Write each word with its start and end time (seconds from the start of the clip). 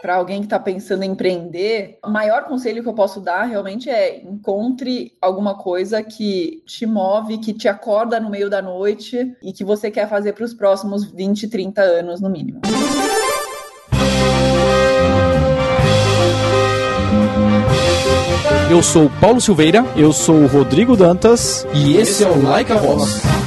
para 0.00 0.16
alguém 0.16 0.40
que 0.40 0.46
está 0.46 0.58
pensando 0.58 1.02
em 1.02 1.10
empreender, 1.10 1.98
o 2.04 2.10
maior 2.10 2.44
conselho 2.44 2.82
que 2.82 2.88
eu 2.88 2.94
posso 2.94 3.20
dar 3.20 3.44
realmente 3.44 3.90
é 3.90 4.22
encontre 4.22 5.12
alguma 5.20 5.54
coisa 5.54 6.02
que 6.02 6.62
te 6.66 6.86
move, 6.86 7.38
que 7.38 7.52
te 7.52 7.68
acorda 7.68 8.18
no 8.18 8.30
meio 8.30 8.48
da 8.48 8.62
noite 8.62 9.36
e 9.42 9.52
que 9.52 9.64
você 9.64 9.90
quer 9.90 10.08
fazer 10.08 10.32
para 10.32 10.44
os 10.44 10.54
próximos 10.54 11.04
20, 11.04 11.48
30 11.48 11.82
anos 11.82 12.20
no 12.20 12.30
mínimo. 12.30 12.60
Eu 18.70 18.82
sou 18.82 19.06
o 19.06 19.10
Paulo 19.20 19.40
Silveira, 19.40 19.84
eu 19.96 20.12
sou 20.12 20.36
o 20.36 20.46
Rodrigo 20.46 20.96
Dantas 20.96 21.66
e 21.74 21.96
esse 21.96 22.22
é 22.22 22.28
o 22.28 22.40
Like 22.42 22.70
a 22.70 22.76
Voz. 22.76 23.39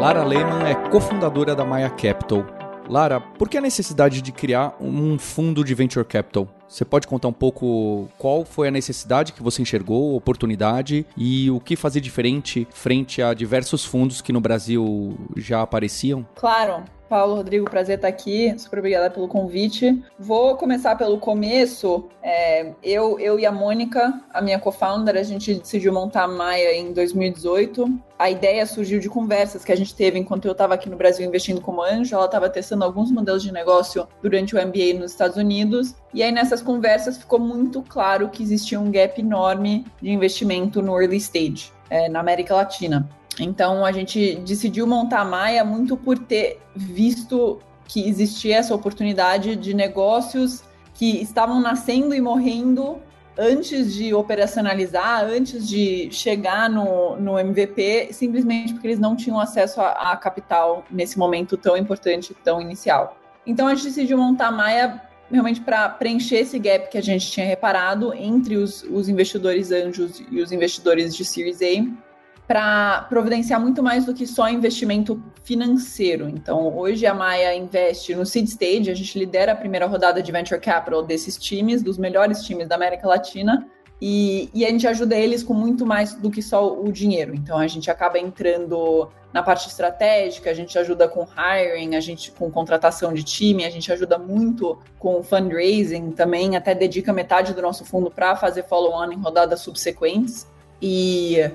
Lara 0.00 0.24
Lehman 0.24 0.64
é 0.66 0.74
cofundadora 0.88 1.54
da 1.54 1.62
Maya 1.62 1.90
Capital. 1.90 2.46
Lara, 2.88 3.20
por 3.20 3.50
que 3.50 3.58
a 3.58 3.60
necessidade 3.60 4.22
de 4.22 4.32
criar 4.32 4.74
um 4.80 5.18
fundo 5.18 5.62
de 5.62 5.74
venture 5.74 6.06
capital? 6.06 6.48
Você 6.70 6.84
pode 6.84 7.08
contar 7.08 7.26
um 7.26 7.32
pouco 7.32 8.08
qual 8.16 8.44
foi 8.44 8.68
a 8.68 8.70
necessidade 8.70 9.32
que 9.32 9.42
você 9.42 9.60
enxergou, 9.60 10.14
oportunidade 10.14 11.04
e 11.16 11.50
o 11.50 11.58
que 11.58 11.74
fazer 11.74 12.00
diferente 12.00 12.66
frente 12.70 13.20
a 13.20 13.34
diversos 13.34 13.84
fundos 13.84 14.20
que 14.20 14.32
no 14.32 14.40
Brasil 14.40 15.18
já 15.36 15.62
apareciam? 15.62 16.24
Claro. 16.36 16.84
Paulo, 17.08 17.34
Rodrigo, 17.34 17.68
prazer 17.68 17.96
estar 17.96 18.06
aqui. 18.06 18.56
Super 18.56 18.78
obrigada 18.78 19.10
pelo 19.10 19.26
convite. 19.26 20.00
Vou 20.16 20.56
começar 20.56 20.94
pelo 20.94 21.18
começo. 21.18 22.08
É, 22.22 22.70
eu, 22.84 23.18
eu 23.18 23.36
e 23.36 23.44
a 23.44 23.50
Mônica, 23.50 24.22
a 24.32 24.40
minha 24.40 24.60
co-founder, 24.60 25.16
a 25.16 25.24
gente 25.24 25.54
decidiu 25.54 25.92
montar 25.92 26.22
a 26.22 26.28
Maia 26.28 26.72
em 26.76 26.92
2018. 26.92 27.84
A 28.16 28.30
ideia 28.30 28.64
surgiu 28.64 29.00
de 29.00 29.08
conversas 29.08 29.64
que 29.64 29.72
a 29.72 29.76
gente 29.76 29.92
teve 29.92 30.20
enquanto 30.20 30.44
eu 30.44 30.52
estava 30.52 30.74
aqui 30.74 30.88
no 30.88 30.96
Brasil 30.96 31.26
investindo 31.26 31.60
como 31.60 31.82
anjo. 31.82 32.14
Ela 32.14 32.26
estava 32.26 32.48
testando 32.48 32.84
alguns 32.84 33.10
modelos 33.10 33.42
de 33.42 33.50
negócio 33.50 34.06
durante 34.22 34.54
o 34.54 34.58
MBA 34.64 34.96
nos 34.96 35.10
Estados 35.10 35.36
Unidos. 35.36 35.96
E 36.12 36.22
aí, 36.22 36.32
nessas 36.32 36.60
conversas, 36.60 37.18
ficou 37.18 37.38
muito 37.38 37.82
claro 37.82 38.28
que 38.28 38.42
existia 38.42 38.80
um 38.80 38.90
gap 38.90 39.20
enorme 39.20 39.86
de 40.02 40.10
investimento 40.10 40.82
no 40.82 41.00
early 41.00 41.18
stage, 41.18 41.72
é, 41.88 42.08
na 42.08 42.20
América 42.20 42.54
Latina. 42.54 43.08
Então 43.38 43.84
a 43.84 43.92
gente 43.92 44.36
decidiu 44.36 44.86
montar 44.86 45.20
a 45.20 45.24
Maia 45.24 45.64
muito 45.64 45.96
por 45.96 46.18
ter 46.18 46.60
visto 46.74 47.60
que 47.86 48.08
existia 48.08 48.56
essa 48.56 48.74
oportunidade 48.74 49.56
de 49.56 49.74
negócios 49.74 50.62
que 50.94 51.20
estavam 51.22 51.60
nascendo 51.60 52.14
e 52.14 52.20
morrendo 52.20 52.98
antes 53.38 53.94
de 53.94 54.12
operacionalizar, 54.12 55.24
antes 55.24 55.66
de 55.66 56.10
chegar 56.10 56.68
no, 56.68 57.16
no 57.16 57.38
MVP, 57.38 58.12
simplesmente 58.12 58.72
porque 58.74 58.88
eles 58.88 58.98
não 58.98 59.16
tinham 59.16 59.40
acesso 59.40 59.80
a, 59.80 60.12
a 60.12 60.16
capital 60.16 60.84
nesse 60.90 61.18
momento 61.18 61.56
tão 61.56 61.76
importante, 61.76 62.34
tão 62.44 62.60
inicial. 62.60 63.16
Então 63.46 63.66
a 63.66 63.74
gente 63.74 63.84
decidiu 63.84 64.18
montar 64.18 64.48
a 64.48 64.52
Maia 64.52 65.02
realmente 65.30 65.60
para 65.60 65.88
preencher 65.88 66.36
esse 66.36 66.58
gap 66.58 66.90
que 66.90 66.98
a 66.98 67.02
gente 67.02 67.30
tinha 67.30 67.46
reparado 67.46 68.12
entre 68.14 68.56
os, 68.56 68.82
os 68.82 69.08
investidores 69.08 69.70
anjos 69.70 70.22
e 70.30 70.40
os 70.40 70.52
investidores 70.52 71.14
de 71.14 71.24
Series 71.24 71.60
A 71.62 72.10
para 72.46 73.02
providenciar 73.02 73.60
muito 73.60 73.80
mais 73.80 74.04
do 74.04 74.12
que 74.12 74.26
só 74.26 74.48
investimento 74.48 75.22
financeiro. 75.44 76.28
Então, 76.28 76.76
hoje 76.76 77.06
a 77.06 77.14
Maia 77.14 77.54
investe 77.54 78.12
no 78.12 78.26
seed 78.26 78.48
stage, 78.48 78.90
a 78.90 78.94
gente 78.94 79.16
lidera 79.16 79.52
a 79.52 79.54
primeira 79.54 79.86
rodada 79.86 80.20
de 80.20 80.32
venture 80.32 80.60
capital 80.60 81.00
desses 81.00 81.36
times, 81.36 81.80
dos 81.80 81.96
melhores 81.96 82.42
times 82.42 82.66
da 82.66 82.74
América 82.74 83.06
Latina, 83.06 83.64
e, 84.00 84.48
e, 84.54 84.64
a 84.64 84.70
gente 84.70 84.86
ajuda 84.86 85.14
eles 85.14 85.42
com 85.42 85.52
muito 85.52 85.84
mais 85.84 86.14
do 86.14 86.30
que 86.30 86.40
só 86.40 86.72
o 86.72 86.90
dinheiro. 86.90 87.34
Então, 87.34 87.58
a 87.58 87.66
gente 87.66 87.90
acaba 87.90 88.18
entrando 88.18 89.08
na 89.32 89.42
parte 89.42 89.68
estratégica, 89.68 90.50
a 90.50 90.54
gente 90.54 90.78
ajuda 90.78 91.06
com 91.06 91.24
hiring, 91.24 91.94
a 91.94 92.00
gente 92.00 92.32
com 92.32 92.50
contratação 92.50 93.12
de 93.12 93.22
time, 93.22 93.64
a 93.64 93.70
gente 93.70 93.92
ajuda 93.92 94.18
muito 94.18 94.78
com 94.98 95.22
fundraising 95.22 96.10
também, 96.12 96.56
até 96.56 96.74
dedica 96.74 97.12
metade 97.12 97.54
do 97.54 97.62
nosso 97.62 97.84
fundo 97.84 98.10
para 98.10 98.34
fazer 98.36 98.64
follow-on 98.64 99.12
em 99.12 99.20
rodadas 99.20 99.60
subsequentes. 99.60 100.46
E 100.80 101.50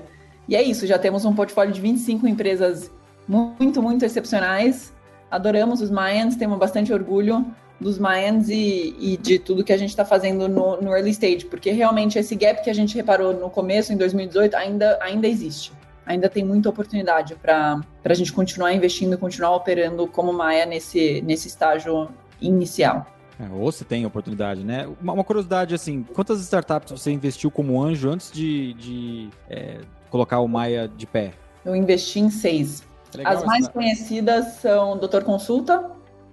e 0.48 0.54
é 0.54 0.62
isso, 0.62 0.86
já 0.86 0.98
temos 0.98 1.24
um 1.24 1.34
portfólio 1.34 1.72
de 1.72 1.80
25 1.80 2.26
empresas 2.28 2.90
muito, 3.26 3.82
muito 3.82 4.04
excepcionais. 4.04 4.94
Adoramos 5.28 5.80
os 5.80 5.90
Mayans, 5.90 6.36
temos 6.36 6.56
bastante 6.56 6.92
orgulho 6.92 7.44
dos 7.80 7.98
Mayans 7.98 8.48
e, 8.48 8.94
e 8.98 9.16
de 9.16 9.38
tudo 9.38 9.64
que 9.64 9.72
a 9.72 9.76
gente 9.76 9.90
está 9.90 10.04
fazendo 10.04 10.48
no, 10.48 10.80
no, 10.80 10.92
early 10.92 11.10
stage, 11.10 11.44
porque 11.44 11.70
realmente 11.70 12.18
esse 12.18 12.34
gap 12.34 12.62
que 12.62 12.70
a 12.70 12.74
gente 12.74 12.94
reparou 12.94 13.34
no 13.34 13.50
começo, 13.50 13.92
em 13.92 13.96
2018, 13.96 14.54
ainda, 14.56 14.98
ainda 15.00 15.26
existe. 15.28 15.72
Ainda 16.06 16.28
tem 16.28 16.44
muita 16.44 16.68
oportunidade 16.68 17.34
para 17.34 17.80
a 18.04 18.14
gente 18.14 18.32
continuar 18.32 18.72
investindo 18.72 19.14
e 19.14 19.16
continuar 19.16 19.56
operando 19.56 20.06
como 20.06 20.32
Maia 20.32 20.64
nesse, 20.64 21.20
nesse 21.22 21.48
estágio 21.48 22.08
inicial. 22.40 23.06
É, 23.38 23.48
ou 23.52 23.70
se 23.70 23.84
tem 23.84 24.06
oportunidade, 24.06 24.64
né? 24.64 24.88
Uma, 25.00 25.12
uma, 25.12 25.24
curiosidade, 25.24 25.74
assim, 25.74 26.02
quantas 26.14 26.40
startups 26.40 26.92
você 26.92 27.10
investiu 27.10 27.50
como 27.50 27.82
anjo 27.82 28.08
antes 28.08 28.30
de, 28.32 28.72
de 28.74 29.28
é, 29.50 29.80
colocar 30.08 30.38
o 30.38 30.48
Maia 30.48 30.88
de 30.88 31.06
pé? 31.06 31.34
Eu 31.64 31.76
investi 31.76 32.20
em 32.20 32.30
seis. 32.30 32.82
Legal, 33.14 33.32
As 33.32 33.44
mais 33.44 33.68
conhecidas 33.68 34.54
são 34.54 34.96
Doutor 34.96 35.24
Consulta, 35.24 35.90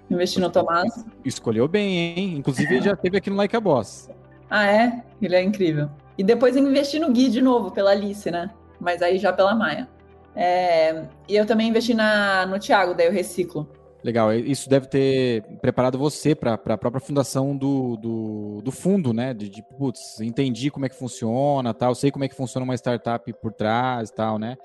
investi 0.09 0.39
no 0.39 0.49
Tomás. 0.49 1.05
Escolheu 1.23 1.67
bem, 1.67 1.97
hein? 1.97 2.37
Inclusive 2.37 2.81
já 2.81 2.95
teve 2.95 3.17
aqui 3.17 3.29
no 3.29 3.35
Like 3.35 3.55
a 3.55 3.59
Boss. 3.59 4.09
Ah, 4.49 4.65
é? 4.67 5.03
Ele 5.21 5.35
é 5.35 5.41
incrível. 5.41 5.89
E 6.17 6.23
depois 6.23 6.55
investi 6.55 6.99
no 6.99 7.11
Gui 7.11 7.29
de 7.29 7.41
novo, 7.41 7.71
pela 7.71 7.91
Alice, 7.91 8.29
né? 8.29 8.51
Mas 8.79 9.01
aí 9.01 9.17
já 9.17 9.33
pela 9.33 9.55
Maia. 9.55 9.87
É... 10.35 11.05
E 11.27 11.35
eu 11.35 11.45
também 11.45 11.69
investi 11.69 11.93
na... 11.93 12.45
no 12.45 12.59
Thiago, 12.59 12.93
daí 12.93 13.07
eu 13.07 13.11
reciclo. 13.11 13.67
Legal, 14.03 14.33
isso 14.33 14.69
deve 14.69 14.87
ter 14.87 15.43
preparado 15.61 15.97
você 15.97 16.35
para 16.35 16.55
a 16.55 16.77
própria 16.77 16.99
fundação 16.99 17.55
do, 17.55 17.95
do, 17.95 18.61
do, 18.61 18.71
fundo, 18.71 19.13
né? 19.13 19.33
De, 19.33 19.47
de, 19.47 19.63
putz, 19.77 20.19
entendi 20.19 20.69
como 20.69 20.85
é 20.85 20.89
que 20.89 20.95
funciona, 20.95 21.73
tal, 21.73 21.95
sei 21.95 22.11
como 22.11 22.25
é 22.25 22.27
que 22.27 22.35
funciona 22.35 22.65
uma 22.65 22.75
startup 22.75 23.31
por 23.41 23.53
trás 23.53 24.11
tal, 24.11 24.37
né? 24.37 24.57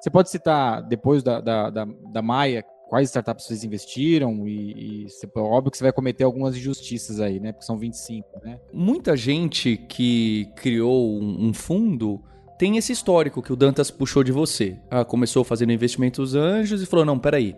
Você 0.00 0.08
pode 0.08 0.30
citar, 0.30 0.82
depois 0.82 1.22
da, 1.22 1.40
da, 1.40 1.68
da, 1.68 1.84
da 1.84 2.22
Maia, 2.22 2.64
quais 2.88 3.08
startups 3.08 3.46
vocês 3.46 3.64
investiram 3.64 4.46
e, 4.46 5.06
e 5.06 5.38
óbvio 5.38 5.70
que 5.70 5.78
você 5.78 5.84
vai 5.84 5.92
cometer 5.92 6.24
algumas 6.24 6.56
injustiças 6.56 7.20
aí, 7.20 7.40
né? 7.40 7.52
Porque 7.52 7.66
são 7.66 7.76
25, 7.76 8.28
né? 8.44 8.58
Muita 8.72 9.16
gente 9.16 9.76
que 9.76 10.48
criou 10.56 11.20
um, 11.20 11.48
um 11.48 11.52
fundo 11.52 12.20
tem 12.58 12.76
esse 12.76 12.92
histórico 12.92 13.42
que 13.42 13.52
o 13.52 13.56
Dantas 13.56 13.90
puxou 13.90 14.24
de 14.24 14.32
você. 14.32 14.78
Ah, 14.90 15.04
começou 15.04 15.44
fazendo 15.44 15.72
investimentos 15.72 16.34
anjos 16.34 16.82
e 16.82 16.86
falou, 16.86 17.04
não, 17.04 17.18
peraí, 17.18 17.54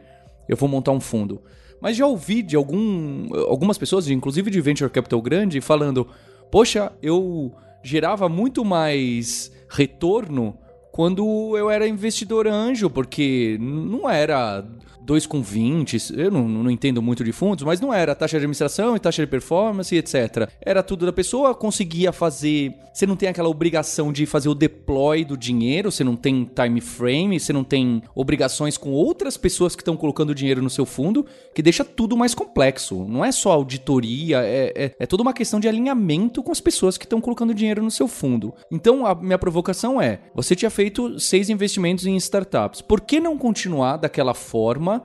eu 0.48 0.56
vou 0.56 0.68
montar 0.68 0.92
um 0.92 1.00
fundo. 1.00 1.40
Mas 1.80 1.96
já 1.96 2.06
ouvi 2.06 2.42
de 2.42 2.56
algum, 2.56 3.28
algumas 3.48 3.78
pessoas, 3.78 4.08
inclusive 4.08 4.50
de 4.50 4.60
venture 4.60 4.90
capital 4.90 5.22
grande, 5.22 5.60
falando: 5.60 6.08
Poxa, 6.50 6.92
eu 7.00 7.52
gerava 7.82 8.28
muito 8.28 8.64
mais 8.64 9.52
retorno 9.68 10.58
quando 10.98 11.56
eu 11.56 11.70
era 11.70 11.86
investidor 11.86 12.48
anjo, 12.48 12.90
porque 12.90 13.56
não 13.60 14.10
era 14.10 14.66
2,20, 15.08 16.18
eu 16.18 16.30
não, 16.30 16.46
não 16.46 16.70
entendo 16.70 17.00
muito 17.00 17.24
de 17.24 17.32
fundos, 17.32 17.64
mas 17.64 17.80
não 17.80 17.94
era 17.94 18.14
taxa 18.14 18.32
de 18.32 18.44
administração 18.44 18.94
e 18.94 19.00
taxa 19.00 19.22
de 19.22 19.30
performance, 19.30 19.96
etc. 19.96 20.50
Era 20.60 20.82
tudo 20.82 21.06
da 21.06 21.12
pessoa, 21.12 21.54
conseguia 21.54 22.12
fazer. 22.12 22.74
Você 22.92 23.06
não 23.06 23.16
tem 23.16 23.28
aquela 23.28 23.48
obrigação 23.48 24.12
de 24.12 24.26
fazer 24.26 24.48
o 24.48 24.54
deploy 24.54 25.24
do 25.24 25.36
dinheiro, 25.36 25.90
você 25.90 26.04
não 26.04 26.16
tem 26.16 26.44
time 26.44 26.80
frame, 26.80 27.40
você 27.40 27.52
não 27.52 27.64
tem 27.64 28.02
obrigações 28.14 28.76
com 28.76 28.90
outras 28.90 29.36
pessoas 29.36 29.74
que 29.74 29.82
estão 29.82 29.96
colocando 29.96 30.34
dinheiro 30.34 30.60
no 30.60 30.68
seu 30.68 30.84
fundo, 30.84 31.24
que 31.54 31.62
deixa 31.62 31.84
tudo 31.84 32.16
mais 32.16 32.34
complexo. 32.34 33.06
Não 33.08 33.24
é 33.24 33.32
só 33.32 33.52
auditoria, 33.52 34.42
é, 34.42 34.72
é, 34.76 34.94
é 34.98 35.06
toda 35.06 35.22
uma 35.22 35.32
questão 35.32 35.60
de 35.60 35.68
alinhamento 35.68 36.42
com 36.42 36.52
as 36.52 36.60
pessoas 36.60 36.98
que 36.98 37.04
estão 37.04 37.20
colocando 37.20 37.54
dinheiro 37.54 37.82
no 37.82 37.90
seu 37.90 38.08
fundo. 38.08 38.52
Então 38.70 39.06
a 39.06 39.14
minha 39.14 39.38
provocação 39.38 40.02
é: 40.02 40.18
você 40.34 40.54
tinha 40.54 40.70
feito 40.70 40.87
seis 41.18 41.48
investimentos 41.48 42.06
em 42.06 42.16
startups, 42.16 42.80
por 42.82 43.00
que 43.00 43.20
não 43.20 43.36
continuar 43.38 43.96
daquela 43.96 44.34
forma? 44.34 45.02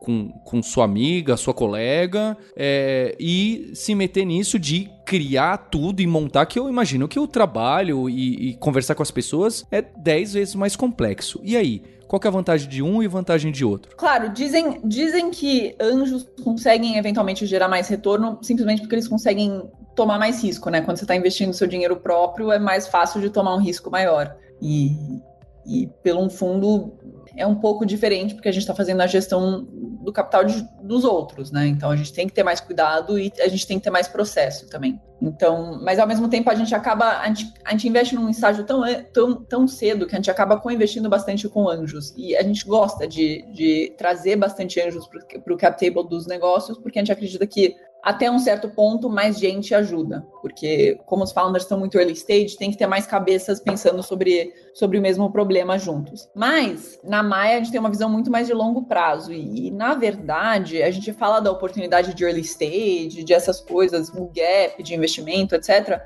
com, 0.00 0.30
com, 0.44 0.62
sua 0.62 0.86
amiga, 0.86 1.36
sua 1.36 1.52
colega, 1.52 2.36
é, 2.56 3.14
e 3.20 3.70
se 3.74 3.94
meter 3.94 4.24
nisso 4.24 4.58
de 4.58 4.90
criar 5.04 5.58
tudo 5.58 6.00
e 6.00 6.06
montar, 6.06 6.46
que 6.46 6.58
eu 6.58 6.68
imagino 6.68 7.06
que 7.06 7.20
o 7.20 7.28
trabalho 7.28 8.08
e, 8.08 8.50
e 8.50 8.54
conversar 8.56 8.94
com 8.94 9.02
as 9.02 9.10
pessoas 9.10 9.64
é 9.70 9.82
10 9.82 10.32
vezes 10.32 10.54
mais 10.54 10.74
complexo. 10.74 11.38
E 11.44 11.56
aí? 11.56 11.82
Qual 12.08 12.20
é 12.24 12.26
a 12.26 12.30
vantagem 12.30 12.68
de 12.68 12.82
um 12.82 13.00
e 13.00 13.06
vantagem 13.06 13.52
de 13.52 13.64
outro? 13.64 13.94
Claro, 13.96 14.30
dizem, 14.30 14.80
dizem 14.84 15.30
que 15.30 15.76
anjos 15.80 16.26
conseguem 16.42 16.96
eventualmente 16.98 17.46
gerar 17.46 17.68
mais 17.68 17.86
retorno 17.86 18.36
simplesmente 18.42 18.80
porque 18.80 18.96
eles 18.96 19.06
conseguem 19.06 19.62
tomar 19.94 20.18
mais 20.18 20.42
risco, 20.42 20.70
né? 20.70 20.80
Quando 20.80 20.96
você 20.96 21.04
está 21.04 21.14
investindo 21.14 21.52
seu 21.52 21.68
dinheiro 21.68 21.94
próprio, 21.94 22.50
é 22.50 22.58
mais 22.58 22.88
fácil 22.88 23.20
de 23.20 23.30
tomar 23.30 23.54
um 23.54 23.60
risco 23.60 23.92
maior. 23.92 24.34
E, 24.60 25.22
e 25.66 25.86
pelo 26.02 26.28
fundo 26.28 26.98
é 27.36 27.46
um 27.46 27.54
pouco 27.54 27.86
diferente, 27.86 28.34
porque 28.34 28.48
a 28.48 28.52
gente 28.52 28.62
está 28.62 28.74
fazendo 28.74 29.00
a 29.00 29.06
gestão 29.06 29.66
do 30.02 30.12
capital 30.12 30.44
de, 30.44 30.66
dos 30.82 31.04
outros, 31.04 31.50
né? 31.50 31.66
Então 31.66 31.90
a 31.90 31.96
gente 31.96 32.12
tem 32.12 32.26
que 32.26 32.32
ter 32.32 32.42
mais 32.42 32.60
cuidado 32.60 33.18
e 33.18 33.32
a 33.40 33.48
gente 33.48 33.66
tem 33.66 33.78
que 33.78 33.84
ter 33.84 33.90
mais 33.90 34.08
processo 34.08 34.68
também. 34.68 35.00
Então, 35.20 35.78
mas 35.82 35.98
ao 35.98 36.06
mesmo 36.06 36.28
tempo 36.28 36.50
a 36.50 36.54
gente 36.54 36.74
acaba, 36.74 37.20
a 37.20 37.26
gente, 37.26 37.52
a 37.64 37.70
gente 37.72 37.88
investe 37.88 38.14
num 38.14 38.30
estágio 38.30 38.64
tão, 38.64 38.82
tão, 39.12 39.44
tão 39.44 39.68
cedo 39.68 40.06
que 40.06 40.14
a 40.14 40.18
gente 40.18 40.30
acaba 40.30 40.58
co-investindo 40.58 41.08
bastante 41.08 41.48
com 41.48 41.68
anjos. 41.68 42.14
E 42.16 42.34
a 42.36 42.42
gente 42.42 42.64
gosta 42.64 43.06
de, 43.06 43.44
de 43.52 43.94
trazer 43.98 44.36
bastante 44.36 44.80
anjos 44.80 45.06
para 45.06 45.54
o 45.54 45.56
cap 45.58 45.78
table 45.78 46.08
dos 46.08 46.26
negócios, 46.26 46.78
porque 46.78 46.98
a 46.98 47.02
gente 47.02 47.12
acredita 47.12 47.46
que 47.46 47.76
até 48.02 48.30
um 48.30 48.38
certo 48.38 48.68
ponto, 48.68 49.10
mais 49.10 49.38
gente 49.38 49.74
ajuda. 49.74 50.26
Porque, 50.40 50.98
como 51.06 51.22
os 51.22 51.32
founders 51.32 51.64
estão 51.64 51.78
muito 51.78 51.98
early 51.98 52.12
stage, 52.12 52.56
tem 52.56 52.70
que 52.70 52.76
ter 52.76 52.86
mais 52.86 53.06
cabeças 53.06 53.60
pensando 53.60 54.02
sobre, 54.02 54.52
sobre 54.74 54.98
o 54.98 55.02
mesmo 55.02 55.30
problema 55.30 55.78
juntos. 55.78 56.28
Mas, 56.34 56.98
na 57.04 57.22
Maia, 57.22 57.56
a 57.56 57.58
gente 57.58 57.70
tem 57.70 57.80
uma 57.80 57.90
visão 57.90 58.08
muito 58.08 58.30
mais 58.30 58.46
de 58.46 58.54
longo 58.54 58.84
prazo. 58.84 59.32
E, 59.32 59.66
e 59.66 59.70
na 59.70 59.94
verdade, 59.94 60.82
a 60.82 60.90
gente 60.90 61.12
fala 61.12 61.40
da 61.40 61.50
oportunidade 61.50 62.14
de 62.14 62.24
early 62.24 62.40
stage, 62.40 63.22
de 63.22 63.32
essas 63.34 63.60
coisas, 63.60 64.08
o 64.08 64.30
gap 64.34 64.82
de 64.82 64.94
investimento, 64.94 65.54
etc. 65.54 66.00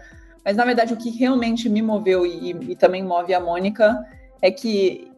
Mas, 0.44 0.56
na 0.56 0.64
verdade, 0.64 0.93
o 0.93 0.97
que 0.97 1.11
realmente 1.11 1.69
me 1.69 1.81
moveu 1.81 2.26
e, 2.26 2.50
e 2.70 2.76
também 2.76 3.02
move 3.02 3.32
a 3.32 3.40
Mônica 3.40 4.05
é 4.43 4.50
que 4.50 5.11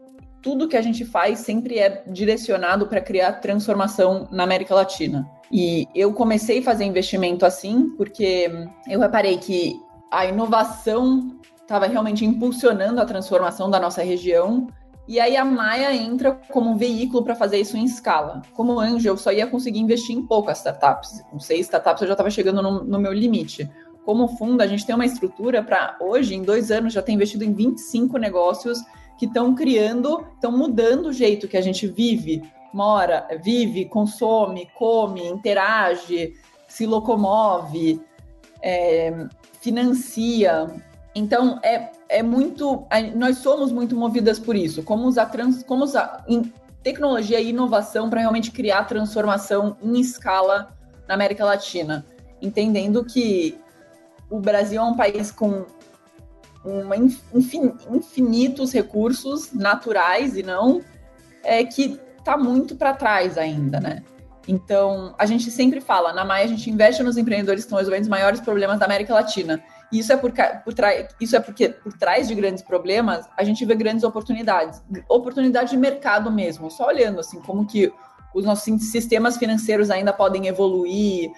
tudo 0.47 0.69
que 0.69 0.77
a 0.77 0.83
gente 0.83 1.05
faz 1.05 1.41
sempre 1.41 1.79
é 1.79 2.05
direcionado 2.07 2.87
para 2.87 3.01
criar 3.01 3.33
transformação 3.41 4.29
na 4.31 4.45
América 4.45 4.77
Latina. 4.77 5.29
E 5.51 5.87
eu 5.95 6.13
comecei 6.13 6.59
a 6.59 6.63
fazer 6.63 6.85
investimento 6.85 7.47
assim, 7.47 7.91
porque 7.97 8.51
eu 8.89 9.01
reparei 9.01 9.39
que 9.39 9.81
a 10.11 10.27
inovação 10.27 11.37
estava 11.61 11.87
realmente 11.87 12.25
impulsionando 12.25 13.01
a 13.01 13.05
transformação 13.05 13.69
da 13.69 13.81
nossa 13.81 14.03
região. 14.03 14.69
E 15.09 15.21
aí 15.21 15.37
a 15.37 15.45
Maia 15.45 15.95
entra 15.95 16.33
como 16.51 16.71
um 16.71 16.77
veículo 16.77 17.23
para 17.23 17.35
fazer 17.35 17.59
isso 17.59 17.77
em 17.77 17.85
escala. 17.85 18.43
Como 18.55 18.81
anjo, 18.81 19.09
eu 19.09 19.17
só 19.17 19.33
ia 19.33 19.47
conseguir 19.47 19.79
investir 19.79 20.17
em 20.17 20.27
poucas 20.27 20.59
startups. 20.59 21.23
Com 21.31 21.39
seis 21.39 21.63
startups 21.63 22.03
eu 22.03 22.09
já 22.09 22.15
estava 22.15 22.31
chegando 22.31 22.63
no, 22.63 22.85
no, 22.85 22.99
meu 22.99 23.13
limite. 23.13 23.71
Como 24.05 24.29
fundo, 24.37 24.63
a 24.63 24.67
gente 24.67 24.87
tem 24.87 24.95
uma 24.95 25.07
estrutura 25.07 25.63
para 25.63 25.97
hoje, 26.01 26.35
em 26.35 26.43
dois 26.43 26.71
anos, 26.71 26.93
já 26.93 27.03
ter 27.03 27.13
investido 27.13 27.45
em 27.45 27.53
25 27.53 28.19
negócios 28.19 28.81
que 29.19 29.27
estão 29.27 29.55
criando, 29.55 30.25
estão 30.35 30.53
mudando 30.53 31.07
o 31.07 31.13
jeito 31.13 31.49
que 31.49 31.57
a 31.57 31.61
gente 31.61 31.87
vive, 31.87 32.43
mora, 32.77 33.27
vive, 33.43 33.87
consome, 33.87 34.71
come, 34.75 35.27
interage, 35.27 36.35
se 36.69 36.85
locomove, 36.85 37.99
é, 38.63 39.27
financia. 39.63 40.67
Então, 41.15 41.59
é, 41.63 41.91
é 42.07 42.23
muito. 42.23 42.87
Nós 43.15 43.39
somos 43.39 43.73
muito 43.73 43.97
movidas 43.97 44.39
por 44.39 44.55
isso. 44.55 44.83
Como 44.83 45.09
usar, 45.09 45.27
trans, 45.27 45.63
como 45.63 45.85
usar 45.85 46.23
tecnologia 46.83 47.41
e 47.41 47.49
inovação 47.49 48.11
para 48.11 48.21
realmente 48.21 48.51
criar 48.51 48.85
transformação 48.85 49.79
em 49.83 49.99
escala 49.99 50.77
na 51.09 51.15
América 51.15 51.47
Latina. 51.47 52.05
Entendendo 52.43 53.03
que 53.07 53.59
o 54.29 54.39
Brasil 54.39 54.83
é 54.83 54.85
um 54.85 54.95
país 54.95 55.31
com 55.31 55.65
uma 56.63 56.97
infinitos 56.97 58.73
recursos 58.73 59.53
naturais 59.53 60.37
e 60.37 60.43
não, 60.43 60.83
é, 61.43 61.65
que 61.65 61.99
está 62.27 62.37
muito 62.37 62.75
para 62.75 62.93
trás 62.93 63.39
ainda, 63.39 63.79
né? 63.79 64.03
Então, 64.49 65.15
a 65.17 65.27
gente 65.27 65.51
sempre 65.51 65.81
fala, 65.81 66.13
na 66.13 66.25
Maia 66.25 66.45
a 66.45 66.49
gente 66.49 66.69
investe 66.69 67.03
nos 67.03 67.17
empreendedores 67.17 67.63
que 67.63 67.67
estão 67.67 67.79
resolvendo 67.79 68.03
os 68.03 68.09
maiores 68.09 68.41
problemas 68.41 68.79
da 68.79 68.85
América 68.85 69.15
Latina. 69.15 69.63
E 69.93 70.01
isso 70.01 70.13
é, 70.13 70.17
por, 70.17 70.33
por 70.33 70.75
isso 71.21 71.37
é 71.37 71.41
porque 71.41 71.69
por 71.69 71.93
trás 71.93 72.27
de 72.27 72.35
grandes 72.35 72.63
problemas, 72.63 73.29
a 73.37 73.45
gente 73.45 73.65
vê 73.65 73.75
grandes 73.75 74.03
oportunidades. 74.05 74.83
Oportunidade 75.09 75.71
de 75.71 75.77
mercado 75.77 76.31
mesmo. 76.31 76.71
Só 76.71 76.89
olhando 76.89 77.21
assim 77.21 77.41
como 77.41 77.67
que 77.67 77.93
os 78.35 78.45
nossos 78.45 78.65
sistemas 78.83 79.37
financeiros 79.37 79.91
ainda 79.91 80.13
podem 80.13 80.47
evoluir, 80.47 81.31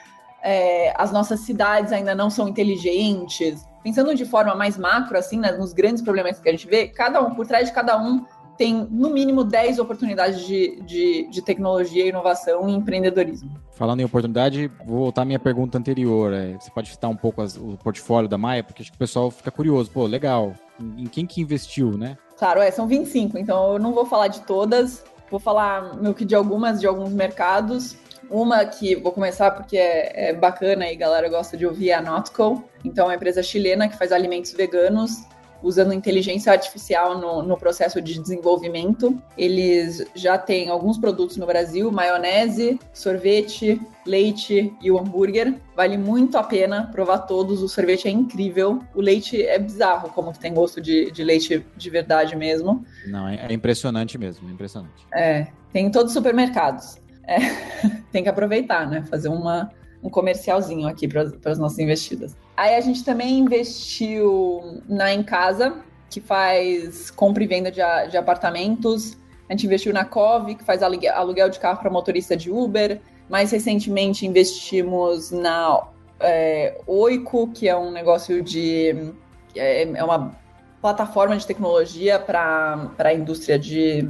é, 0.42 0.92
as 0.96 1.12
nossas 1.12 1.40
cidades 1.40 1.92
ainda 1.92 2.14
não 2.14 2.30
são 2.30 2.48
inteligentes. 2.48 3.66
Pensando 3.82 4.14
de 4.14 4.24
forma 4.24 4.54
mais 4.54 4.76
macro, 4.76 5.16
assim, 5.16 5.38
né, 5.38 5.52
nos 5.52 5.72
grandes 5.72 6.02
problemas 6.02 6.38
que 6.38 6.48
a 6.48 6.52
gente 6.52 6.66
vê, 6.66 6.88
cada 6.88 7.22
um, 7.22 7.34
por 7.34 7.46
trás 7.46 7.68
de 7.68 7.74
cada 7.74 7.98
um, 7.98 8.24
tem 8.58 8.86
no 8.90 9.08
mínimo 9.10 9.44
10 9.44 9.78
oportunidades 9.78 10.44
de, 10.44 10.82
de, 10.82 11.28
de 11.30 11.40
tecnologia, 11.40 12.04
inovação 12.04 12.68
e 12.68 12.74
empreendedorismo. 12.74 13.50
Falando 13.70 14.00
em 14.00 14.04
oportunidade, 14.04 14.68
vou 14.84 14.98
voltar 14.98 15.22
à 15.22 15.24
minha 15.24 15.38
pergunta 15.38 15.78
anterior. 15.78 16.32
É, 16.32 16.54
você 16.54 16.68
pode 16.68 16.90
citar 16.90 17.08
um 17.08 17.16
pouco 17.16 17.40
as, 17.40 17.56
o 17.56 17.78
portfólio 17.82 18.28
da 18.28 18.36
Maia, 18.36 18.64
porque 18.64 18.82
acho 18.82 18.90
que 18.90 18.96
o 18.96 18.98
pessoal 18.98 19.30
fica 19.30 19.52
curioso. 19.52 19.90
Pô, 19.90 20.04
legal. 20.06 20.52
Em, 20.80 21.04
em 21.04 21.06
quem 21.06 21.24
que 21.24 21.40
investiu, 21.40 21.96
né? 21.96 22.18
Claro, 22.36 22.60
é, 22.60 22.70
são 22.72 22.88
25, 22.88 23.38
então 23.38 23.74
eu 23.74 23.78
não 23.78 23.92
vou 23.94 24.04
falar 24.04 24.26
de 24.26 24.40
todas. 24.40 25.04
Vou 25.30 25.38
falar 25.38 25.96
meio 25.96 26.14
que 26.14 26.24
de 26.24 26.34
algumas, 26.34 26.80
de 26.80 26.86
alguns 26.86 27.10
mercados. 27.10 27.96
Uma 28.28 28.64
que 28.64 28.96
vou 28.96 29.12
começar 29.12 29.52
porque 29.52 29.76
é, 29.76 30.30
é 30.30 30.32
bacana 30.34 30.86
e 30.86 30.94
a 30.94 30.98
galera 30.98 31.28
gosta 31.28 31.56
de 31.56 31.64
ouvir 31.64 31.90
é 31.90 31.94
a 31.94 32.02
Notco. 32.02 32.64
Então, 32.84 33.04
é 33.04 33.08
uma 33.08 33.14
empresa 33.14 33.42
chilena 33.42 33.88
que 33.88 33.96
faz 33.96 34.10
alimentos 34.10 34.52
veganos 34.52 35.24
usando 35.62 35.92
inteligência 35.92 36.52
artificial 36.52 37.18
no, 37.18 37.42
no, 37.42 37.56
processo 37.56 38.00
de 38.00 38.18
desenvolvimento. 38.18 39.20
Eles 39.36 40.04
já 40.14 40.38
têm 40.38 40.68
alguns 40.68 40.98
produtos 40.98 41.36
no 41.36 41.46
Brasil: 41.46 41.90
maionese, 41.90 42.78
sorvete, 42.92 43.80
leite 44.06 44.72
e 44.80 44.90
o 44.90 44.98
hambúrguer. 44.98 45.54
Vale 45.76 45.96
muito 45.96 46.36
a 46.38 46.42
pena 46.42 46.88
provar 46.92 47.18
todos. 47.18 47.62
O 47.62 47.68
sorvete 47.68 48.08
é 48.08 48.10
incrível. 48.10 48.82
O 48.94 49.00
leite 49.00 49.42
é 49.42 49.58
bizarro, 49.58 50.10
como 50.10 50.32
que 50.32 50.38
tem 50.38 50.54
gosto 50.54 50.80
de, 50.80 51.10
de 51.10 51.22
leite 51.24 51.64
de 51.76 51.90
verdade 51.90 52.36
mesmo. 52.36 52.84
Não, 53.06 53.28
é, 53.28 53.46
é 53.48 53.52
impressionante 53.52 54.16
mesmo, 54.18 54.48
impressionante. 54.50 55.06
É, 55.12 55.48
tem 55.72 55.86
em 55.86 55.90
todos 55.90 56.10
os 56.10 56.14
supermercados. 56.14 56.98
É, 57.26 57.38
tem 58.10 58.22
que 58.22 58.28
aproveitar, 58.28 58.88
né? 58.88 59.04
Fazer 59.10 59.28
uma, 59.28 59.70
um 60.02 60.08
comercialzinho 60.08 60.86
aqui 60.86 61.08
para 61.08 61.22
as 61.44 61.58
nossas 61.58 61.78
investidas. 61.78 62.36
Aí 62.56 62.74
a 62.74 62.80
gente 62.80 63.04
também 63.04 63.38
investiu 63.38 64.82
na 64.88 65.12
Em 65.12 65.22
Casa, 65.22 65.76
que 66.10 66.20
faz 66.20 67.10
compra 67.10 67.42
e 67.42 67.46
venda 67.46 67.70
de, 67.70 67.80
de 68.10 68.16
apartamentos. 68.16 69.16
A 69.48 69.52
gente 69.52 69.66
investiu 69.66 69.92
na 69.92 70.04
Cove, 70.04 70.54
que 70.54 70.64
faz 70.64 70.82
aluguel 70.82 71.48
de 71.48 71.58
carro 71.58 71.80
para 71.80 71.90
motorista 71.90 72.36
de 72.36 72.50
Uber. 72.50 73.00
Mais 73.28 73.50
recentemente 73.50 74.26
investimos 74.26 75.30
na 75.30 75.86
é, 76.20 76.80
Oico, 76.86 77.48
que 77.48 77.68
é 77.68 77.76
um 77.76 77.90
negócio 77.90 78.42
de. 78.42 79.12
É, 79.54 79.82
é 79.82 80.04
uma 80.04 80.32
plataforma 80.80 81.36
de 81.36 81.46
tecnologia 81.46 82.18
para 82.18 82.90
a 82.98 83.12
indústria 83.12 83.58
de 83.58 84.08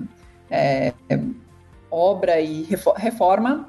é, 0.51 0.93
obra 1.91 2.41
e 2.41 2.67
reforma. 2.97 3.69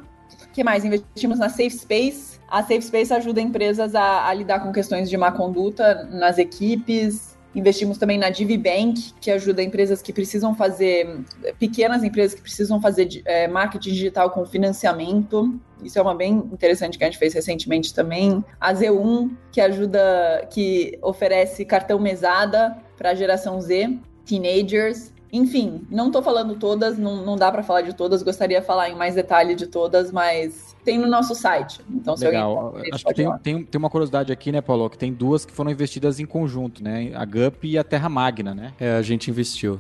Que 0.60 0.64
mais? 0.66 0.84
Investimos 0.84 1.40
na 1.40 1.48
Safe 1.48 1.72
Space. 1.72 2.38
A 2.50 2.62
Safe 2.62 2.82
Space 2.82 3.14
ajuda 3.14 3.40
empresas 3.40 3.96
a, 3.96 4.28
a 4.28 4.34
lidar 4.34 4.60
com 4.60 4.74
questões 4.74 5.10
de 5.10 5.16
má 5.16 5.32
conduta 5.32 6.04
nas 6.12 6.38
equipes. 6.38 7.38
Investimos 7.56 7.98
também 7.98 8.18
na 8.18 8.30
DiviBank, 8.30 9.14
que 9.22 9.32
ajuda 9.32 9.64
empresas 9.64 10.02
que 10.02 10.12
precisam 10.12 10.54
fazer, 10.54 11.22
pequenas 11.58 12.04
empresas 12.04 12.34
que 12.36 12.42
precisam 12.42 12.82
fazer 12.82 13.22
é, 13.24 13.48
marketing 13.48 13.92
digital 13.92 14.32
com 14.32 14.46
financiamento. 14.46 15.58
Isso 15.82 15.98
é 15.98 16.02
uma 16.02 16.14
bem 16.14 16.34
interessante 16.52 16.98
que 16.98 17.06
a 17.06 17.08
gente 17.08 17.20
fez 17.20 17.34
recentemente 17.34 17.94
também. 17.94 18.44
A 18.60 18.74
Z1, 18.74 19.32
que 19.54 19.62
ajuda, 19.62 20.46
que 20.52 21.00
oferece 21.02 21.64
cartão 21.64 21.98
mesada 21.98 22.76
para 22.98 23.12
a 23.12 23.16
geração 23.16 23.62
Z, 23.62 23.98
teenagers. 24.26 25.14
Enfim, 25.32 25.82
não 25.90 26.08
estou 26.08 26.22
falando 26.22 26.56
todas, 26.56 26.98
não, 26.98 27.26
não 27.26 27.36
dá 27.36 27.52
para 27.52 27.64
falar 27.64 27.82
de 27.82 27.94
todas, 27.94 28.24
gostaria 28.24 28.60
de 28.60 28.66
falar 28.66 28.90
em 28.90 28.96
mais 28.96 29.16
detalhe 29.16 29.56
de 29.56 29.68
todas, 29.68 30.12
mas 30.12 30.76
tem 30.84 30.98
no 30.98 31.08
nosso 31.08 31.36
site. 31.36 31.82
Então, 31.90 32.18
se 32.18 32.26
Legal. 32.26 32.58
alguém. 32.58 32.90
Acho 32.94 33.06
que 33.06 33.14
tem, 33.14 33.38
tem, 33.44 33.64
tem, 33.64 33.80
uma 33.80 33.90
curiosidade 33.90 34.32
aqui, 34.32 34.52
né, 34.52 34.62
Paulo? 34.62 34.90
Que 34.90 34.98
tem 34.98 35.14
duas 35.14 35.46
que 35.46 35.52
foram 35.52 35.70
investidas 35.72 36.20
em 36.20 36.26
conjunto, 36.26 36.84
né? 36.84 37.12
A 37.16 37.26
GUP 37.26 37.68
e 37.68 37.78
a 37.78 37.84
Terra 37.84 38.10
Magna, 38.10 38.56
né? 38.56 38.74
É, 38.80 38.94
a 38.94 39.02
gente 39.02 39.30
investiu. 39.30 39.80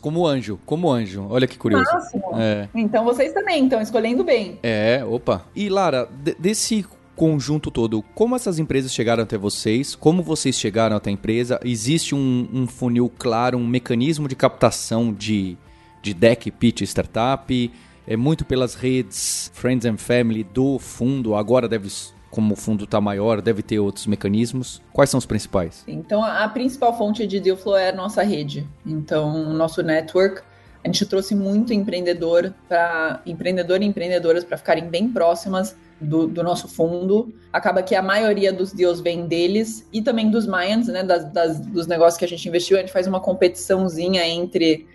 Como 0.00 0.26
anjo, 0.26 0.60
como 0.66 0.90
anjo. 0.90 1.26
Olha 1.30 1.46
que 1.46 1.56
curioso. 1.56 1.90
Máximo. 1.90 2.24
É. 2.34 2.68
Então 2.74 3.04
vocês 3.04 3.32
também 3.32 3.64
estão 3.64 3.80
escolhendo 3.80 4.22
bem. 4.22 4.58
É, 4.62 5.02
opa. 5.08 5.46
E 5.54 5.68
Lara, 5.68 6.08
desse 6.38 6.84
conjunto 7.16 7.70
todo, 7.70 8.02
como 8.14 8.34
essas 8.34 8.58
empresas 8.58 8.92
chegaram 8.92 9.22
até 9.22 9.36
vocês, 9.36 9.94
como 9.94 10.22
vocês 10.22 10.58
chegaram 10.58 10.96
até 10.96 11.10
a 11.10 11.12
empresa, 11.12 11.60
existe 11.64 12.14
um, 12.14 12.48
um 12.52 12.66
funil 12.66 13.10
claro, 13.18 13.58
um 13.58 13.66
mecanismo 13.66 14.26
de 14.26 14.34
captação 14.34 15.12
de, 15.12 15.56
de 16.02 16.14
deck 16.14 16.50
pitch 16.50 16.82
startup, 16.82 17.70
é 18.06 18.16
muito 18.16 18.44
pelas 18.44 18.74
redes 18.74 19.50
Friends 19.54 19.86
and 19.86 19.98
Family 19.98 20.42
do 20.42 20.78
fundo, 20.78 21.34
agora 21.34 21.68
deve 21.68 21.88
como 22.30 22.54
o 22.54 22.56
fundo 22.56 22.84
está 22.84 22.98
maior, 22.98 23.42
deve 23.42 23.62
ter 23.62 23.78
outros 23.78 24.06
mecanismos. 24.06 24.80
Quais 24.90 25.10
são 25.10 25.18
os 25.18 25.26
principais? 25.26 25.84
Então, 25.86 26.24
a 26.24 26.48
principal 26.48 26.96
fonte 26.96 27.26
de 27.26 27.38
deal 27.38 27.58
flow 27.58 27.76
é 27.76 27.90
a 27.90 27.94
nossa 27.94 28.22
rede. 28.22 28.66
Então, 28.86 29.50
o 29.50 29.52
nosso 29.52 29.82
network, 29.82 30.40
a 30.82 30.88
gente 30.88 31.04
trouxe 31.04 31.34
muito 31.34 31.74
empreendedor 31.74 32.54
para 32.66 33.20
empreendedor 33.26 33.82
e 33.82 33.84
empreendedoras 33.84 34.44
para 34.44 34.56
ficarem 34.56 34.88
bem 34.88 35.10
próximas 35.10 35.76
do, 36.02 36.26
do, 36.26 36.42
nosso 36.42 36.68
fundo. 36.68 37.34
Acaba 37.52 37.82
que 37.82 37.94
a 37.94 38.02
maioria 38.02 38.52
dos 38.52 38.72
deals 38.72 39.00
vem 39.00 39.26
deles 39.26 39.88
e 39.92 40.02
também 40.02 40.30
dos 40.30 40.46
Mayans, 40.46 40.88
né? 40.88 41.02
Das, 41.02 41.24
das, 41.32 41.60
dos 41.60 41.86
negócios 41.86 42.18
que 42.18 42.24
a 42.24 42.28
gente 42.28 42.46
investiu. 42.48 42.76
A 42.76 42.80
gente 42.80 42.92
faz 42.92 43.06
uma 43.06 43.20
competiçãozinha 43.20 44.26
entre 44.26 44.86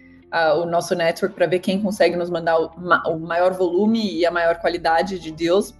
o 0.62 0.66
nosso 0.66 0.94
network 0.94 1.36
para 1.36 1.48
ver 1.48 1.60
quem 1.60 1.82
consegue 1.82 2.16
nos 2.16 2.30
mandar 2.30 2.60
o, 2.60 2.68
o 3.08 3.20
maior 3.20 3.54
volume 3.54 4.14
e 4.14 4.26
a 4.26 4.32
maior 4.32 4.58
qualidade 4.58 5.20
de 5.20 5.32
deals. 5.32 5.74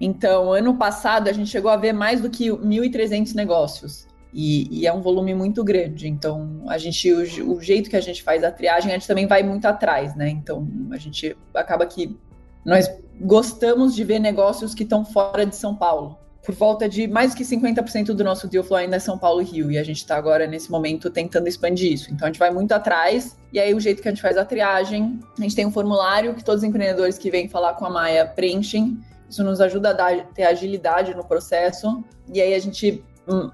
Então, 0.00 0.52
ano 0.52 0.76
passado, 0.76 1.28
a 1.28 1.32
gente 1.32 1.48
chegou 1.48 1.70
a 1.70 1.76
ver 1.76 1.92
mais 1.92 2.20
do 2.20 2.28
que 2.28 2.48
1.300 2.48 3.34
negócios. 3.34 4.08
E, 4.34 4.80
e, 4.80 4.86
é 4.86 4.92
um 4.92 5.02
volume 5.02 5.34
muito 5.34 5.62
grande. 5.62 6.08
Então, 6.08 6.64
a 6.66 6.78
gente, 6.78 7.12
o, 7.12 7.52
o, 7.52 7.60
jeito 7.60 7.90
que 7.90 7.96
a 7.96 8.00
gente 8.00 8.22
faz 8.22 8.42
a 8.42 8.50
triagem, 8.50 8.90
a 8.90 8.94
gente 8.94 9.06
também 9.06 9.26
vai 9.26 9.42
muito 9.42 9.66
atrás, 9.66 10.16
né? 10.16 10.28
Então, 10.30 10.66
a 10.90 10.96
gente 10.96 11.36
acaba 11.54 11.84
que 11.86 12.16
nós 12.64 12.90
gostamos 13.20 13.94
de 13.94 14.04
ver 14.04 14.18
negócios 14.18 14.74
que 14.74 14.82
estão 14.82 15.04
fora 15.04 15.44
de 15.46 15.54
São 15.56 15.74
Paulo. 15.74 16.18
Por 16.44 16.54
volta 16.56 16.88
de 16.88 17.06
mais 17.06 17.34
que 17.34 17.44
50% 17.44 18.06
do 18.06 18.24
nosso 18.24 18.48
deal 18.48 18.64
flow 18.64 18.80
ainda 18.80 18.96
é 18.96 18.98
São 18.98 19.16
Paulo 19.16 19.40
e 19.40 19.44
Rio, 19.44 19.70
e 19.70 19.78
a 19.78 19.84
gente 19.84 19.98
está 19.98 20.16
agora, 20.16 20.44
nesse 20.44 20.72
momento, 20.72 21.08
tentando 21.08 21.46
expandir 21.46 21.92
isso. 21.92 22.12
Então, 22.12 22.26
a 22.26 22.30
gente 22.30 22.38
vai 22.38 22.50
muito 22.50 22.72
atrás, 22.72 23.36
e 23.52 23.60
aí 23.60 23.72
o 23.72 23.78
jeito 23.78 24.02
que 24.02 24.08
a 24.08 24.10
gente 24.10 24.20
faz 24.20 24.36
a 24.36 24.44
triagem, 24.44 25.20
a 25.38 25.42
gente 25.42 25.54
tem 25.54 25.64
um 25.64 25.70
formulário 25.70 26.34
que 26.34 26.42
todos 26.42 26.62
os 26.62 26.68
empreendedores 26.68 27.16
que 27.16 27.30
vêm 27.30 27.48
falar 27.48 27.74
com 27.74 27.86
a 27.86 27.90
Maia 27.90 28.26
preenchem, 28.26 28.98
isso 29.30 29.44
nos 29.44 29.60
ajuda 29.60 29.90
a 29.90 29.92
dar, 29.92 30.26
ter 30.34 30.42
agilidade 30.42 31.14
no 31.14 31.24
processo, 31.24 32.02
e 32.32 32.40
aí 32.40 32.54
a 32.54 32.58
gente 32.58 33.04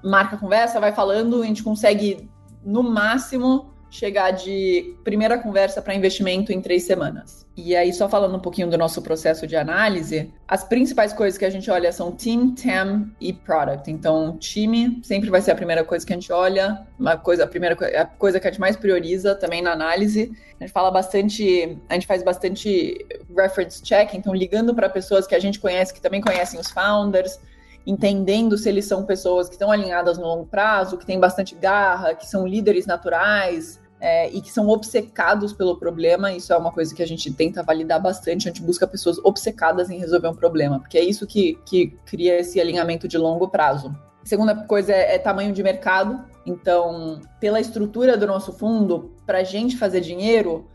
marca 0.03 0.35
a 0.35 0.39
conversa, 0.39 0.79
vai 0.79 0.91
falando, 0.91 1.43
a 1.43 1.45
gente 1.45 1.61
consegue, 1.61 2.27
no 2.65 2.81
máximo, 2.81 3.71
chegar 3.89 4.31
de 4.31 4.95
primeira 5.03 5.37
conversa 5.37 5.81
para 5.81 5.95
investimento 5.95 6.51
em 6.51 6.61
três 6.61 6.83
semanas. 6.83 7.47
E 7.61 7.75
aí, 7.75 7.91
só 7.91 8.07
falando 8.07 8.37
um 8.37 8.39
pouquinho 8.39 8.69
do 8.69 8.77
nosso 8.77 9.01
processo 9.01 9.45
de 9.45 9.55
análise, 9.57 10.31
as 10.47 10.63
principais 10.63 11.11
coisas 11.11 11.37
que 11.37 11.43
a 11.43 11.49
gente 11.49 11.69
olha 11.69 11.91
são 11.91 12.09
team, 12.09 12.55
TAM 12.55 13.09
e 13.19 13.33
product. 13.33 13.91
Então, 13.91 14.37
time 14.37 15.01
sempre 15.03 15.29
vai 15.29 15.41
ser 15.41 15.51
a 15.51 15.55
primeira 15.55 15.83
coisa 15.83 16.05
que 16.05 16.13
a 16.13 16.15
gente 16.15 16.31
olha, 16.31 16.87
uma 16.97 17.17
coisa, 17.17 17.43
a 17.43 17.47
primeira 17.47 17.75
a 17.99 18.05
coisa 18.05 18.39
que 18.39 18.47
a 18.47 18.51
gente 18.51 18.61
mais 18.61 18.77
prioriza 18.77 19.35
também 19.35 19.61
na 19.61 19.71
análise. 19.71 20.31
A 20.57 20.63
gente 20.63 20.71
fala 20.71 20.89
bastante, 20.89 21.77
a 21.89 21.95
gente 21.95 22.07
faz 22.07 22.23
bastante 22.23 23.05
reference 23.35 23.81
check, 23.81 24.13
então 24.13 24.33
ligando 24.33 24.73
para 24.73 24.87
pessoas 24.87 25.27
que 25.27 25.35
a 25.35 25.39
gente 25.39 25.59
conhece, 25.59 25.93
que 25.93 26.01
também 26.01 26.21
conhecem 26.21 26.57
os 26.59 26.69
founders, 26.69 27.39
entendendo 27.85 28.57
se 28.57 28.69
eles 28.69 28.85
são 28.85 29.03
pessoas 29.03 29.49
que 29.49 29.55
estão 29.55 29.69
alinhadas 29.69 30.17
no 30.17 30.25
longo 30.25 30.45
prazo, 30.45 30.97
que 30.97 31.05
têm 31.05 31.19
bastante 31.19 31.55
garra, 31.55 32.13
que 32.13 32.25
são 32.25 32.47
líderes 32.47 32.85
naturais 32.85 33.78
é, 33.99 34.29
e 34.29 34.41
que 34.41 34.51
são 34.51 34.67
obcecados 34.69 35.51
pelo 35.51 35.77
problema. 35.77 36.31
Isso 36.31 36.53
é 36.53 36.57
uma 36.57 36.71
coisa 36.71 36.93
que 36.95 37.03
a 37.03 37.07
gente 37.07 37.31
tenta 37.33 37.61
validar 37.61 38.01
bastante. 38.01 38.47
A 38.47 38.51
gente 38.51 38.61
busca 38.61 38.87
pessoas 38.87 39.17
obcecadas 39.19 39.89
em 39.89 39.99
resolver 39.99 40.27
um 40.27 40.35
problema, 40.35 40.79
porque 40.79 40.97
é 40.97 41.03
isso 41.03 41.27
que, 41.27 41.57
que 41.65 41.87
cria 42.05 42.39
esse 42.39 42.59
alinhamento 42.59 43.07
de 43.07 43.17
longo 43.17 43.47
prazo. 43.47 43.95
A 44.23 44.25
segunda 44.25 44.55
coisa 44.55 44.93
é, 44.93 45.15
é 45.15 45.17
tamanho 45.17 45.53
de 45.53 45.61
mercado. 45.61 46.23
Então, 46.45 47.19
pela 47.39 47.59
estrutura 47.59 48.17
do 48.17 48.25
nosso 48.25 48.53
fundo, 48.53 49.11
para 49.25 49.39
a 49.39 49.43
gente 49.43 49.77
fazer 49.77 50.01
dinheiro 50.01 50.67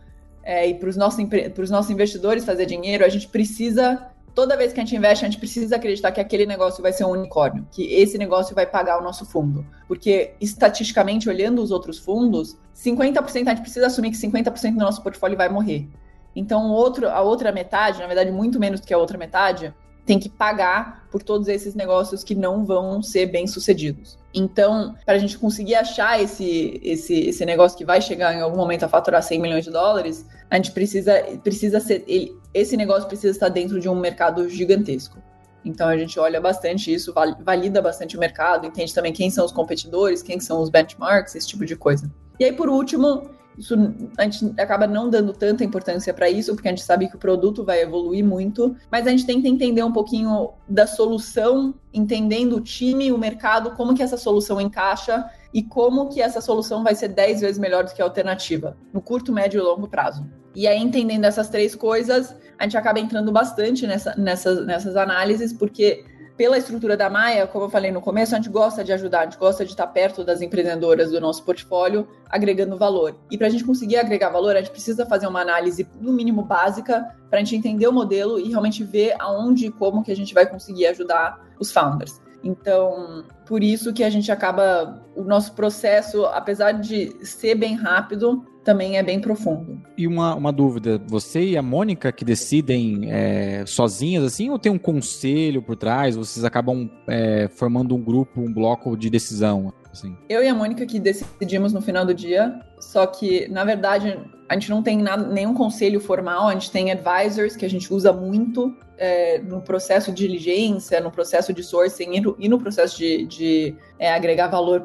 é, 0.42 0.68
e 0.68 0.74
para 0.74 0.88
os 0.88 0.96
nossos, 0.96 1.24
nossos 1.70 1.90
investidores 1.90 2.44
fazer 2.44 2.66
dinheiro, 2.66 3.04
a 3.04 3.08
gente 3.08 3.28
precisa 3.28 4.10
toda 4.34 4.56
vez 4.56 4.72
que 4.72 4.80
a 4.80 4.84
gente 4.84 4.96
investe, 4.96 5.24
a 5.24 5.28
gente 5.28 5.38
precisa 5.38 5.76
acreditar 5.76 6.10
que 6.10 6.20
aquele 6.20 6.44
negócio 6.44 6.82
vai 6.82 6.92
ser 6.92 7.04
um 7.04 7.10
unicórnio, 7.10 7.66
que 7.70 7.94
esse 7.94 8.18
negócio 8.18 8.54
vai 8.54 8.66
pagar 8.66 8.98
o 8.98 9.02
nosso 9.02 9.24
fundo. 9.24 9.64
Porque, 9.86 10.34
estatisticamente, 10.40 11.28
olhando 11.28 11.62
os 11.62 11.70
outros 11.70 11.98
fundos, 11.98 12.58
50% 12.74 13.46
a 13.46 13.50
gente 13.50 13.60
precisa 13.60 13.86
assumir 13.86 14.10
que 14.10 14.16
50% 14.16 14.72
do 14.72 14.78
nosso 14.78 15.02
portfólio 15.02 15.36
vai 15.36 15.48
morrer. 15.48 15.88
Então, 16.34 16.70
outro, 16.70 17.08
a 17.08 17.20
outra 17.20 17.52
metade, 17.52 18.00
na 18.00 18.06
verdade, 18.06 18.30
muito 18.30 18.58
menos 18.58 18.80
do 18.80 18.86
que 18.86 18.92
a 18.92 18.98
outra 18.98 19.16
metade, 19.16 19.72
tem 20.04 20.18
que 20.18 20.28
pagar 20.28 21.06
por 21.10 21.22
todos 21.22 21.48
esses 21.48 21.74
negócios 21.74 22.22
que 22.22 22.34
não 22.34 22.64
vão 22.64 23.02
ser 23.02 23.26
bem 23.26 23.46
sucedidos. 23.46 24.18
Então, 24.34 24.94
para 25.06 25.14
a 25.14 25.18
gente 25.18 25.38
conseguir 25.38 25.76
achar 25.76 26.20
esse, 26.20 26.80
esse, 26.82 27.14
esse 27.28 27.46
negócio 27.46 27.78
que 27.78 27.84
vai 27.84 28.02
chegar 28.02 28.34
em 28.34 28.40
algum 28.40 28.56
momento 28.56 28.82
a 28.82 28.88
faturar 28.88 29.22
100 29.22 29.40
milhões 29.40 29.64
de 29.64 29.70
dólares, 29.70 30.26
a 30.50 30.56
gente 30.56 30.72
precisa, 30.72 31.22
precisa 31.42 31.80
ser. 31.80 32.04
Ele, 32.06 32.36
esse 32.52 32.76
negócio 32.76 33.08
precisa 33.08 33.30
estar 33.30 33.48
dentro 33.48 33.80
de 33.80 33.88
um 33.88 33.94
mercado 33.94 34.48
gigantesco. 34.48 35.18
Então 35.64 35.88
a 35.88 35.96
gente 35.96 36.20
olha 36.20 36.40
bastante 36.40 36.92
isso, 36.92 37.14
valida 37.40 37.80
bastante 37.80 38.16
o 38.16 38.20
mercado, 38.20 38.66
entende 38.66 38.92
também 38.92 39.12
quem 39.12 39.30
são 39.30 39.46
os 39.46 39.52
competidores, 39.52 40.22
quem 40.22 40.38
são 40.38 40.60
os 40.60 40.68
benchmarks, 40.68 41.34
esse 41.34 41.48
tipo 41.48 41.64
de 41.64 41.74
coisa. 41.74 42.10
E 42.38 42.44
aí, 42.44 42.52
por 42.52 42.68
último, 42.68 43.30
isso, 43.58 43.74
a 44.18 44.24
gente 44.24 44.52
acaba 44.60 44.86
não 44.86 45.08
dando 45.08 45.32
tanta 45.32 45.64
importância 45.64 46.12
para 46.12 46.28
isso, 46.28 46.54
porque 46.54 46.68
a 46.68 46.70
gente 46.70 46.82
sabe 46.82 47.08
que 47.08 47.16
o 47.16 47.18
produto 47.18 47.64
vai 47.64 47.80
evoluir 47.82 48.24
muito, 48.24 48.76
mas 48.90 49.06
a 49.06 49.10
gente 49.10 49.26
tenta 49.26 49.48
entender 49.48 49.82
um 49.82 49.92
pouquinho 49.92 50.50
da 50.68 50.86
solução, 50.86 51.74
entendendo 51.92 52.56
o 52.56 52.60
time, 52.60 53.12
o 53.12 53.18
mercado, 53.18 53.70
como 53.72 53.94
que 53.94 54.02
essa 54.02 54.16
solução 54.16 54.60
encaixa 54.60 55.24
e 55.52 55.62
como 55.62 56.08
que 56.08 56.20
essa 56.20 56.40
solução 56.40 56.82
vai 56.82 56.94
ser 56.94 57.08
10 57.08 57.40
vezes 57.40 57.58
melhor 57.58 57.84
do 57.84 57.94
que 57.94 58.02
a 58.02 58.04
alternativa, 58.04 58.76
no 58.92 59.00
curto, 59.00 59.32
médio 59.32 59.60
e 59.60 59.62
longo 59.62 59.88
prazo. 59.88 60.26
E 60.54 60.66
aí, 60.66 60.78
entendendo 60.78 61.24
essas 61.24 61.48
três 61.48 61.74
coisas, 61.74 62.34
a 62.58 62.64
gente 62.64 62.76
acaba 62.76 63.00
entrando 63.00 63.30
bastante 63.30 63.86
nessa, 63.86 64.14
nessas, 64.16 64.64
nessas 64.66 64.96
análises, 64.96 65.52
porque 65.52 66.04
pela 66.36 66.58
estrutura 66.58 66.96
da 66.96 67.08
Maia, 67.08 67.46
como 67.46 67.66
eu 67.66 67.70
falei 67.70 67.92
no 67.92 68.00
começo, 68.00 68.34
a 68.34 68.38
gente 68.38 68.48
gosta 68.48 68.82
de 68.82 68.92
ajudar, 68.92 69.20
a 69.20 69.24
gente 69.24 69.38
gosta 69.38 69.64
de 69.64 69.70
estar 69.70 69.86
perto 69.86 70.24
das 70.24 70.42
empreendedoras 70.42 71.10
do 71.10 71.20
nosso 71.20 71.44
portfólio, 71.44 72.08
agregando 72.28 72.76
valor. 72.76 73.14
E 73.30 73.38
para 73.38 73.46
a 73.46 73.50
gente 73.50 73.64
conseguir 73.64 73.96
agregar 73.96 74.30
valor, 74.30 74.56
a 74.56 74.60
gente 74.60 74.70
precisa 74.70 75.06
fazer 75.06 75.26
uma 75.26 75.40
análise, 75.40 75.86
no 76.00 76.12
mínimo 76.12 76.42
básica, 76.42 77.14
para 77.30 77.38
a 77.38 77.42
gente 77.42 77.56
entender 77.56 77.86
o 77.86 77.92
modelo 77.92 78.38
e 78.38 78.48
realmente 78.48 78.82
ver 78.82 79.14
aonde 79.20 79.66
e 79.66 79.70
como 79.70 80.02
que 80.02 80.10
a 80.10 80.16
gente 80.16 80.34
vai 80.34 80.44
conseguir 80.46 80.86
ajudar 80.86 81.40
os 81.58 81.70
founders. 81.70 82.20
Então, 82.42 83.24
por 83.46 83.62
isso 83.62 83.92
que 83.92 84.04
a 84.04 84.10
gente 84.10 84.30
acaba. 84.30 85.02
O 85.16 85.22
nosso 85.22 85.54
processo, 85.54 86.26
apesar 86.26 86.72
de 86.72 87.16
ser 87.24 87.54
bem 87.54 87.74
rápido, 87.74 88.44
também 88.64 88.96
é 88.96 89.02
bem 89.02 89.20
profundo. 89.20 89.80
E 89.96 90.06
uma, 90.06 90.34
uma 90.34 90.52
dúvida: 90.52 91.00
você 91.06 91.42
e 91.44 91.56
a 91.56 91.62
Mônica 91.62 92.10
que 92.10 92.24
decidem 92.24 93.12
é, 93.12 93.64
sozinhas 93.66 94.24
assim, 94.24 94.50
ou 94.50 94.58
tem 94.58 94.72
um 94.72 94.78
conselho 94.78 95.62
por 95.62 95.76
trás? 95.76 96.16
Vocês 96.16 96.44
acabam 96.44 96.90
é, 97.06 97.48
formando 97.48 97.94
um 97.94 98.02
grupo, 98.02 98.40
um 98.40 98.52
bloco 98.52 98.96
de 98.96 99.10
decisão? 99.10 99.72
Assim? 99.92 100.16
Eu 100.28 100.42
e 100.42 100.48
a 100.48 100.54
Mônica 100.54 100.84
que 100.86 100.98
decidimos 100.98 101.72
no 101.72 101.80
final 101.80 102.04
do 102.04 102.12
dia, 102.12 102.60
só 102.80 103.06
que, 103.06 103.46
na 103.48 103.64
verdade, 103.64 104.18
a 104.48 104.54
gente 104.54 104.68
não 104.68 104.82
tem 104.82 104.98
nada, 104.98 105.26
nenhum 105.28 105.54
conselho 105.54 106.00
formal, 106.00 106.48
a 106.48 106.52
gente 106.52 106.70
tem 106.70 106.90
advisors 106.90 107.54
que 107.54 107.64
a 107.64 107.70
gente 107.70 107.92
usa 107.92 108.12
muito 108.12 108.76
é, 108.98 109.38
no 109.38 109.60
processo 109.60 110.12
de 110.12 110.26
diligência, 110.26 111.00
no 111.00 111.10
processo 111.10 111.52
de 111.52 111.62
sourcing 111.62 112.14
e 112.14 112.20
no, 112.20 112.36
e 112.38 112.48
no 112.48 112.58
processo 112.58 112.98
de, 112.98 113.24
de 113.26 113.76
é, 113.98 114.12
agregar 114.12 114.48
valor 114.48 114.82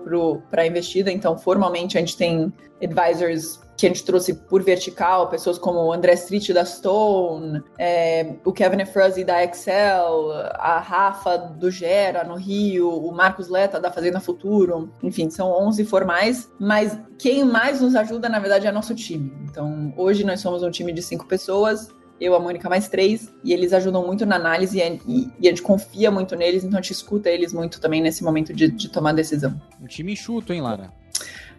para 0.50 0.62
a 0.62 0.68
investida. 0.68 1.12
Então, 1.12 1.38
formalmente, 1.38 1.98
a 1.98 2.02
gente 2.02 2.16
tem 2.16 2.54
advisors 2.82 3.60
que 3.80 3.86
a 3.86 3.90
gente 3.90 4.04
trouxe 4.04 4.34
por 4.34 4.62
vertical, 4.62 5.30
pessoas 5.30 5.58
como 5.58 5.80
o 5.80 5.94
André 5.94 6.12
Street 6.16 6.50
da 6.50 6.66
Stone, 6.66 7.64
é, 7.78 8.36
o 8.44 8.52
Kevin 8.52 8.82
Efruzzi 8.82 9.24
da 9.24 9.42
Excel, 9.42 10.32
a 10.56 10.80
Rafa 10.80 11.38
do 11.38 11.72
Gera 11.72 12.26
no 12.26 12.36
Rio, 12.36 12.90
o 12.90 13.10
Marcos 13.14 13.48
Leta 13.48 13.80
da 13.80 13.90
Fazenda 13.90 14.20
Futuro, 14.20 14.92
enfim, 15.02 15.30
são 15.30 15.50
11 15.50 15.86
formais, 15.86 16.52
mas 16.60 17.00
quem 17.18 17.46
mais 17.46 17.80
nos 17.80 17.96
ajuda, 17.96 18.28
na 18.28 18.38
verdade, 18.38 18.68
é 18.68 18.72
nosso 18.72 18.94
time. 18.94 19.32
Então, 19.50 19.94
hoje 19.96 20.26
nós 20.26 20.42
somos 20.42 20.62
um 20.62 20.70
time 20.70 20.92
de 20.92 21.02
cinco 21.02 21.26
pessoas, 21.26 21.88
eu, 22.20 22.36
a 22.36 22.40
Mônica, 22.40 22.68
mais 22.68 22.90
três, 22.90 23.34
e 23.46 23.54
eles 23.54 23.72
ajudam 23.72 24.06
muito 24.06 24.26
na 24.26 24.36
análise 24.36 24.78
e, 24.78 25.02
e, 25.08 25.32
e, 25.40 25.48
a 25.48 25.52
gente 25.52 25.62
confia 25.62 26.12
muito 26.12 26.36
neles, 26.36 26.66
então 26.66 26.78
a 26.78 26.82
gente 26.82 26.92
escuta 26.92 27.30
eles 27.30 27.54
muito 27.54 27.80
também 27.80 28.02
nesse 28.02 28.26
momento 28.26 28.54
de, 28.54 28.68
de 28.68 28.90
tomar 28.90 29.14
decisão. 29.14 29.58
Um 29.82 29.88
time 29.88 30.12
enxuto, 30.12 30.52
hein, 30.52 30.60
Lara? 30.60 30.92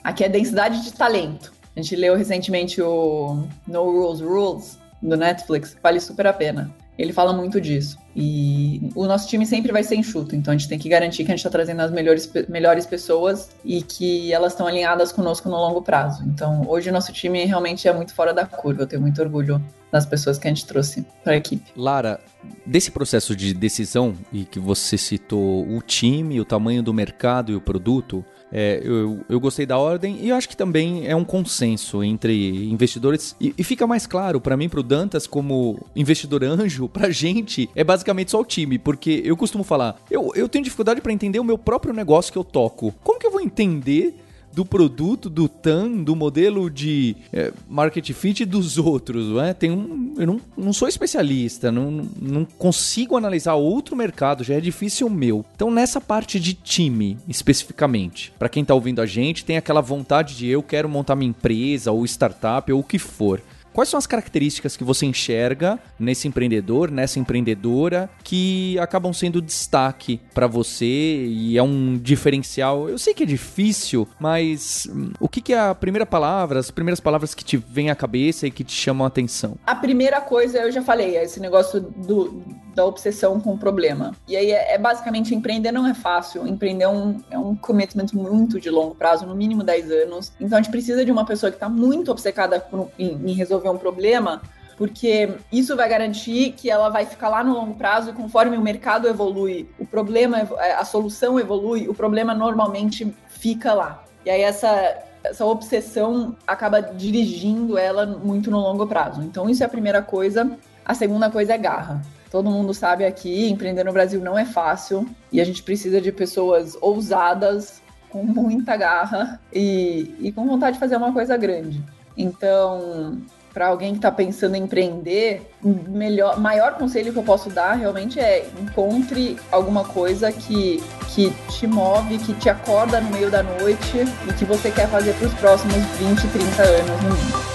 Aqui 0.05 0.23
é 0.23 0.29
densidade 0.29 0.85
de 0.85 0.93
talento. 0.93 1.60
A 1.77 1.81
gente 1.81 1.95
leu 1.97 2.17
recentemente 2.17 2.83
o 2.83 3.47
No 3.67 3.85
Rules 3.85 4.21
Rules 4.21 4.79
do 5.00 5.17
Netflix, 5.17 5.77
vale 5.83 6.00
super 6.00 6.27
a 6.27 6.33
pena. 6.33 6.75
Ele 6.99 7.12
fala 7.12 7.33
muito 7.33 7.61
disso. 7.61 7.99
E 8.15 8.91
o 8.95 9.07
nosso 9.07 9.27
time 9.27 9.47
sempre 9.47 9.73
vai 9.73 9.83
ser 9.83 9.95
enxuto, 9.95 10.37
então 10.37 10.53
a 10.53 10.57
gente 10.57 10.69
tem 10.69 10.79
que 10.79 10.89
garantir 10.89 11.25
que 11.25 11.31
a 11.31 11.35
gente 11.35 11.39
está 11.39 11.49
trazendo 11.49 11.81
as 11.81 11.91
melhores, 11.91 12.31
melhores 12.49 12.85
pessoas 12.85 13.50
e 13.65 13.83
que 13.83 14.33
elas 14.33 14.53
estão 14.53 14.67
alinhadas 14.67 15.11
conosco 15.11 15.49
no 15.49 15.57
longo 15.57 15.81
prazo. 15.81 16.23
Então, 16.27 16.69
hoje 16.69 16.91
o 16.91 16.93
nosso 16.93 17.12
time 17.12 17.45
realmente 17.47 17.89
é 17.89 17.93
muito 17.93 18.12
fora 18.12 18.35
da 18.35 18.45
curva. 18.45 18.83
Eu 18.83 18.87
tenho 18.87 19.00
muito 19.00 19.23
orgulho 19.23 19.62
das 19.90 20.06
pessoas 20.06 20.38
que 20.38 20.47
a 20.47 20.50
gente 20.50 20.66
trouxe 20.66 21.04
para 21.23 21.35
a 21.35 21.37
equipe. 21.37 21.70
Lara, 21.76 22.20
desse 22.64 22.90
processo 22.90 23.35
de 23.35 23.52
decisão 23.52 24.14
e 24.32 24.44
que 24.44 24.59
você 24.59 24.97
citou 24.97 25.66
o 25.68 25.82
time, 25.82 26.40
o 26.40 26.44
tamanho 26.44 26.82
do 26.82 26.94
mercado 26.94 27.52
e 27.52 27.56
o 27.56 27.61
produto, 27.61 28.25
é, 28.52 28.80
eu, 28.82 29.25
eu 29.28 29.38
gostei 29.38 29.64
da 29.64 29.78
ordem 29.78 30.18
e 30.20 30.28
eu 30.28 30.37
acho 30.37 30.49
que 30.49 30.56
também 30.56 31.06
é 31.06 31.14
um 31.14 31.25
consenso 31.25 32.02
entre 32.02 32.68
investidores. 32.70 33.37
E, 33.40 33.54
e 33.56 33.62
fica 33.62 33.87
mais 33.87 34.06
claro 34.06 34.40
para 34.40 34.56
mim, 34.56 34.68
para 34.68 34.80
o 34.80 34.82
Dantas, 34.82 35.26
como 35.26 35.87
investidor 35.94 36.42
anjo, 36.42 36.88
para 36.88 37.11
gente, 37.11 37.68
é 37.75 37.85
basicamente 37.85 38.30
só 38.30 38.40
o 38.40 38.44
time. 38.44 38.78
Porque 38.78 39.23
eu 39.25 39.37
costumo 39.37 39.62
falar, 39.62 39.97
eu, 40.11 40.32
eu 40.35 40.49
tenho 40.49 40.64
dificuldade 40.64 41.00
para 41.00 41.12
entender 41.12 41.38
o 41.38 41.44
meu 41.44 41.59
próprio 41.59 41.94
negócio 41.94 42.32
que 42.32 42.38
eu 42.38 42.44
toco. 42.44 42.92
Como 43.02 43.18
que 43.18 43.26
eu 43.26 43.30
vou 43.30 43.40
entender 43.40 44.20
do 44.52 44.64
produto, 44.64 45.30
do 45.30 45.49
TAM, 45.49 46.02
do 46.02 46.16
modelo 46.16 46.69
de 46.71 47.16
é, 47.33 47.52
market 47.69 48.11
fit 48.12 48.45
dos 48.45 48.78
outros, 48.78 49.28
não 49.28 49.42
é? 49.42 49.54
Tem 49.54 49.71
um, 49.71 50.14
eu 50.19 50.26
não, 50.26 50.40
não 50.57 50.73
sou 50.73 50.88
especialista, 50.88 51.71
não, 51.71 52.09
não 52.21 52.45
consigo 52.45 53.16
analisar 53.16 53.54
outro 53.54 53.95
mercado, 53.95 54.45
já 54.45 54.54
é 54.54 54.61
difícil 54.61 55.07
o 55.07 55.11
meu. 55.11 55.45
Então, 55.54 55.71
nessa 55.71 56.00
parte 56.00 56.40
de 56.40 56.54
time, 56.54 57.16
especificamente, 57.28 58.33
para 58.38 58.49
quem 58.49 58.62
está 58.62 58.75
ouvindo 58.75 59.00
a 59.00 59.07
gente, 59.07 59.45
tem 59.45 59.57
aquela 59.57 59.80
vontade 59.80 60.37
de 60.37 60.49
eu 60.49 60.62
quero 60.62 60.88
montar 60.88 61.16
minha 61.16 61.30
empresa 61.30 61.92
ou 61.92 62.04
startup 62.04 62.73
ou 62.73 62.80
o 62.80 62.85
que 62.85 62.99
for. 62.99 63.40
Quais 63.73 63.89
são 63.89 63.99
as 63.99 64.07
características 64.07 64.77
que 64.77 64.85
você 64.85 65.07
enxerga 65.07 65.79
nesse 65.99 66.27
empreendedor, 66.27 66.91
nessa 66.91 67.19
empreendedora, 67.19 68.11
que 68.25 68.79
acabam 68.79 69.12
sendo 69.12 69.41
destaque 69.41 70.21
para 70.35 70.47
você 70.47 70.87
e 71.27 71.57
é 71.57 71.62
um 71.62 71.97
diferencial? 71.97 72.89
Eu 72.89 72.99
sei 72.99 73.15
que 73.15 73.23
é 73.23 73.27
difícil, 73.27 74.09
mas 74.19 74.89
hum, 74.91 75.12
o 75.21 75.29
que, 75.29 75.41
que, 75.41 75.53
é 75.53 75.59
a 75.59 75.75
primeira 75.75 76.05
palavra, 76.05 76.59
as 76.59 76.71
primeiras 76.71 77.00
palavras 77.00 77.35
que 77.35 77.45
te 77.45 77.57
vêm 77.57 77.91
à 77.91 77.95
cabeça 77.95 78.47
e 78.47 78.50
que 78.50 78.65
te 78.65 78.73
chamam 78.73 79.05
a 79.05 79.09
atenção? 79.09 79.57
A 79.67 79.75
primeira 79.75 80.21
coisa, 80.21 80.59
eu 80.59 80.73
já 80.73 80.83
falei, 80.83 81.17
é 81.17 81.25
esse 81.25 81.39
negócio 81.39 81.81
do, 81.81 82.43
da 82.75 82.85
obsessão 82.85 83.41
com 83.41 83.53
o 83.53 83.59
problema. 83.59 84.12
E 84.27 84.37
aí 84.37 84.50
é, 84.50 84.75
é, 84.75 84.79
basicamente 84.79 85.35
empreender 85.35 85.73
não 85.73 85.87
é 85.87 85.95
fácil. 85.95 86.47
Empreender 86.47 86.85
é 86.85 86.89
um, 86.89 87.21
é 87.31 87.39
um 87.39 87.55
commitment 87.55 88.07
muito 88.12 88.61
de 88.61 88.71
longo 88.71 88.95
prazo, 88.95 89.27
no 89.27 89.35
mínimo 89.35 89.62
10 89.62 89.91
anos. 89.91 90.33
Então 90.41 90.59
a 90.59 90.62
gente 90.62 90.71
precisa 90.71 91.05
de 91.05 91.12
uma 91.12 91.25
pessoa 91.25 91.50
que 91.50 91.57
está 91.57 91.69
muito 91.69 92.11
obcecada 92.11 92.59
por, 92.61 92.91
em, 92.99 93.21
em 93.31 93.33
resolver 93.33 93.60
resolver 93.61 93.69
um 93.69 93.79
problema, 93.79 94.43
porque 94.76 95.35
isso 95.52 95.76
vai 95.76 95.88
garantir 95.88 96.52
que 96.52 96.71
ela 96.71 96.88
vai 96.88 97.05
ficar 97.05 97.29
lá 97.29 97.45
no 97.45 97.52
longo 97.52 97.75
prazo 97.75 98.11
e 98.11 98.12
conforme 98.12 98.57
o 98.57 98.62
mercado 98.62 99.07
evolui, 99.07 99.69
o 99.79 99.87
problema, 99.87 100.49
a 100.79 100.85
solução 100.85 101.38
evolui, 101.38 101.88
o 101.88 101.95
problema 101.95 102.35
normalmente 102.35 103.14
fica 103.29 103.75
lá. 103.75 104.02
E 104.25 104.31
aí 104.31 104.43
essa 104.43 105.05
essa 105.23 105.45
obsessão 105.45 106.35
acaba 106.47 106.81
dirigindo 106.81 107.76
ela 107.76 108.07
muito 108.07 108.50
no 108.50 108.59
longo 108.59 108.87
prazo. 108.87 109.21
Então 109.23 109.50
isso 109.50 109.62
é 109.62 109.67
a 109.67 109.69
primeira 109.69 110.00
coisa. 110.00 110.50
A 110.83 110.95
segunda 110.95 111.31
coisa 111.31 111.52
é 111.52 111.59
garra. 111.59 112.00
Todo 112.31 112.49
mundo 112.49 112.73
sabe 112.73 113.05
aqui, 113.05 113.50
empreender 113.50 113.85
no 113.85 113.93
Brasil 113.93 114.19
não 114.23 114.38
é 114.38 114.47
fácil 114.47 115.07
e 115.31 115.38
a 115.38 115.45
gente 115.45 115.62
precisa 115.62 116.00
de 116.00 116.11
pessoas 116.11 116.75
ousadas, 116.81 117.83
com 118.09 118.25
muita 118.25 118.76
garra 118.76 119.40
e, 119.52 120.14
e 120.19 120.33
com 120.33 120.47
vontade 120.47 120.75
de 120.75 120.81
fazer 120.81 120.97
uma 120.97 121.12
coisa 121.12 121.37
grande. 121.37 121.83
Então, 122.17 123.19
para 123.52 123.66
alguém 123.66 123.92
que 123.92 123.99
está 123.99 124.11
pensando 124.11 124.54
em 124.54 124.62
empreender, 124.62 125.50
melhor, 125.62 126.38
maior 126.38 126.75
conselho 126.75 127.12
que 127.12 127.19
eu 127.19 127.23
posso 127.23 127.50
dar 127.50 127.75
realmente 127.75 128.21
é 128.21 128.49
encontre 128.61 129.37
alguma 129.50 129.85
coisa 129.85 130.33
que, 130.33 130.83
que 131.09 131.30
te 131.49 131.66
move, 131.66 132.19
que 132.19 132.35
te 132.35 132.49
acorda 132.49 133.00
no 133.00 133.11
meio 133.11 133.30
da 133.30 133.42
noite 133.42 134.04
e 134.28 134.33
que 134.35 134.45
você 134.45 134.71
quer 134.71 134.88
fazer 134.88 135.14
para 135.14 135.26
os 135.26 135.35
próximos 135.35 135.76
20, 135.99 136.28
30 136.28 136.62
anos 136.62 137.02
no 137.02 137.11
mínimo. 137.11 137.50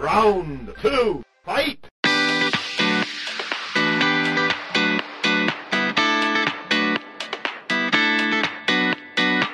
Round 0.00 0.72
2, 0.82 1.20
fight! 1.44 1.97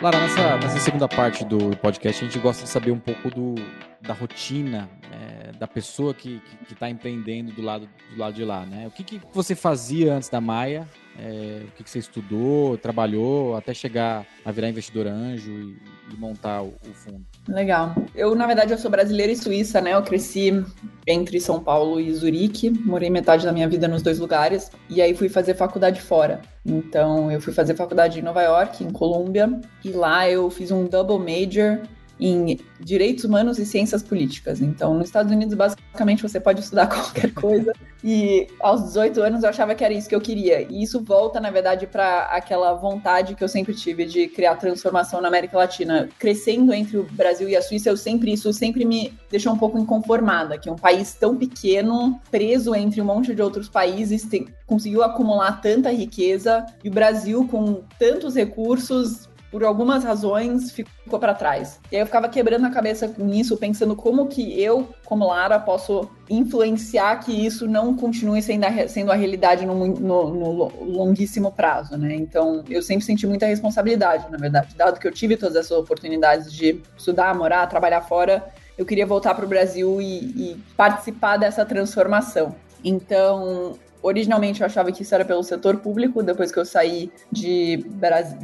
Lara, 0.04 0.20
nessa, 0.20 0.58
nessa 0.58 0.80
segunda 0.80 1.08
parte 1.08 1.46
do 1.46 1.74
podcast, 1.78 2.22
a 2.22 2.28
gente 2.28 2.38
gosta 2.38 2.64
de 2.64 2.68
saber 2.68 2.90
um 2.90 2.98
pouco 2.98 3.30
do, 3.30 3.54
da 4.02 4.12
rotina 4.12 4.86
é, 5.10 5.52
da 5.52 5.66
pessoa 5.66 6.12
que 6.12 6.42
está 6.70 6.90
empreendendo 6.90 7.52
do 7.52 7.62
lado, 7.62 7.88
do 8.10 8.18
lado 8.18 8.34
de 8.34 8.44
lá, 8.44 8.66
né? 8.66 8.86
O 8.86 8.90
que, 8.90 9.02
que 9.02 9.18
você 9.32 9.54
fazia 9.54 10.12
antes 10.12 10.28
da 10.28 10.42
Maia? 10.42 10.86
É, 11.18 11.62
o 11.64 11.70
que, 11.72 11.84
que, 11.84 11.90
você 11.90 12.00
estudou, 12.00 12.76
trabalhou, 12.76 13.54
até 13.56 13.72
chegar 13.72 14.26
a 14.44 14.50
virar 14.50 14.68
investidor 14.68 15.06
anjo 15.06 15.50
e, 15.52 15.76
e 16.12 16.16
montar 16.18 16.62
o, 16.62 16.74
o, 16.88 16.94
fundo? 16.94 17.24
Legal. 17.48 17.94
Eu, 18.14 18.34
na 18.34 18.46
verdade, 18.46 18.72
eu 18.72 18.78
sou 18.78 18.90
brasileira 18.90 19.30
e 19.30 19.36
suíça, 19.36 19.80
né? 19.80 19.94
Eu 19.94 20.02
cresci 20.02 20.64
entre 21.06 21.40
São 21.40 21.62
Paulo 21.62 22.00
e 22.00 22.12
Zurique, 22.12 22.70
morei 22.70 23.10
metade 23.10 23.44
da 23.44 23.52
minha 23.52 23.68
vida 23.68 23.86
nos 23.86 24.02
dois 24.02 24.18
lugares, 24.18 24.70
e 24.90 25.00
aí 25.00 25.14
fui 25.14 25.28
fazer 25.28 25.54
faculdade 25.54 26.00
fora. 26.00 26.42
Então, 26.66 27.30
eu 27.30 27.40
fui 27.40 27.52
fazer 27.52 27.76
faculdade 27.76 28.18
em 28.18 28.22
Nova 28.22 28.42
York, 28.42 28.82
em 28.82 28.90
Colômbia, 28.90 29.60
e 29.84 29.90
lá 29.90 30.28
eu 30.28 30.50
fiz 30.50 30.70
um 30.72 30.84
double 30.86 31.18
major 31.18 31.80
em 32.24 32.58
direitos 32.80 33.24
humanos 33.24 33.58
e 33.58 33.66
ciências 33.66 34.02
políticas. 34.02 34.62
Então, 34.62 34.94
nos 34.94 35.08
Estados 35.08 35.30
Unidos, 35.30 35.54
basicamente, 35.54 36.22
você 36.22 36.40
pode 36.40 36.60
estudar 36.60 36.86
qualquer 36.88 37.32
coisa. 37.34 37.72
E 38.02 38.46
aos 38.60 38.82
18 38.84 39.20
anos 39.20 39.42
eu 39.42 39.50
achava 39.50 39.74
que 39.74 39.84
era 39.84 39.92
isso 39.92 40.08
que 40.08 40.14
eu 40.14 40.20
queria. 40.20 40.62
E 40.62 40.82
isso 40.82 41.02
volta, 41.02 41.38
na 41.38 41.50
verdade, 41.50 41.86
para 41.86 42.24
aquela 42.26 42.72
vontade 42.72 43.34
que 43.34 43.44
eu 43.44 43.48
sempre 43.48 43.74
tive 43.74 44.06
de 44.06 44.26
criar 44.28 44.56
transformação 44.56 45.20
na 45.20 45.28
América 45.28 45.58
Latina. 45.58 46.08
Crescendo 46.18 46.72
entre 46.72 46.96
o 46.96 47.04
Brasil 47.12 47.48
e 47.48 47.56
a 47.56 47.62
Suíça, 47.62 47.90
eu 47.90 47.96
sempre 47.96 48.32
isso 48.32 48.52
sempre 48.52 48.84
me 48.86 49.12
deixou 49.30 49.52
um 49.52 49.58
pouco 49.58 49.78
inconformada, 49.78 50.56
que 50.56 50.70
um 50.70 50.76
país 50.76 51.14
tão 51.14 51.36
pequeno, 51.36 52.20
preso 52.30 52.74
entre 52.74 53.00
um 53.02 53.04
monte 53.04 53.34
de 53.34 53.42
outros 53.42 53.68
países, 53.68 54.24
tem, 54.24 54.48
conseguiu 54.66 55.02
acumular 55.02 55.60
tanta 55.60 55.90
riqueza 55.90 56.64
e 56.82 56.88
o 56.88 56.92
Brasil 56.92 57.46
com 57.48 57.82
tantos 57.98 58.34
recursos 58.34 59.28
por 59.54 59.62
algumas 59.62 60.02
razões, 60.02 60.72
ficou 60.72 61.16
para 61.16 61.32
trás. 61.32 61.78
E 61.92 61.94
aí 61.94 62.02
eu 62.02 62.06
ficava 62.06 62.28
quebrando 62.28 62.66
a 62.66 62.70
cabeça 62.70 63.14
nisso, 63.16 63.56
pensando 63.56 63.94
como 63.94 64.26
que 64.26 64.60
eu, 64.60 64.88
como 65.04 65.28
Lara, 65.28 65.60
posso 65.60 66.10
influenciar 66.28 67.20
que 67.20 67.30
isso 67.30 67.68
não 67.68 67.94
continue 67.94 68.42
sendo 68.42 68.64
a, 68.64 68.88
sendo 68.88 69.12
a 69.12 69.14
realidade 69.14 69.64
no, 69.64 69.86
no, 69.86 70.34
no 70.34 70.84
longuíssimo 70.84 71.52
prazo, 71.52 71.96
né? 71.96 72.16
Então, 72.16 72.64
eu 72.68 72.82
sempre 72.82 73.04
senti 73.04 73.28
muita 73.28 73.46
responsabilidade, 73.46 74.28
na 74.28 74.38
verdade. 74.38 74.74
Dado 74.74 74.98
que 74.98 75.06
eu 75.06 75.12
tive 75.12 75.36
todas 75.36 75.54
essas 75.54 75.78
oportunidades 75.78 76.52
de 76.52 76.82
estudar, 76.98 77.32
morar, 77.32 77.68
trabalhar 77.68 78.00
fora, 78.00 78.44
eu 78.76 78.84
queria 78.84 79.06
voltar 79.06 79.36
para 79.36 79.44
o 79.44 79.48
Brasil 79.48 80.00
e, 80.00 80.18
e 80.18 80.64
participar 80.76 81.36
dessa 81.36 81.64
transformação. 81.64 82.56
Então, 82.82 83.78
originalmente 84.04 84.60
eu 84.60 84.66
achava 84.66 84.92
que 84.92 85.02
isso 85.02 85.14
era 85.14 85.24
pelo 85.24 85.42
setor 85.42 85.78
público, 85.78 86.22
depois 86.22 86.52
que 86.52 86.58
eu 86.58 86.64
saí 86.66 87.10
de 87.32 87.86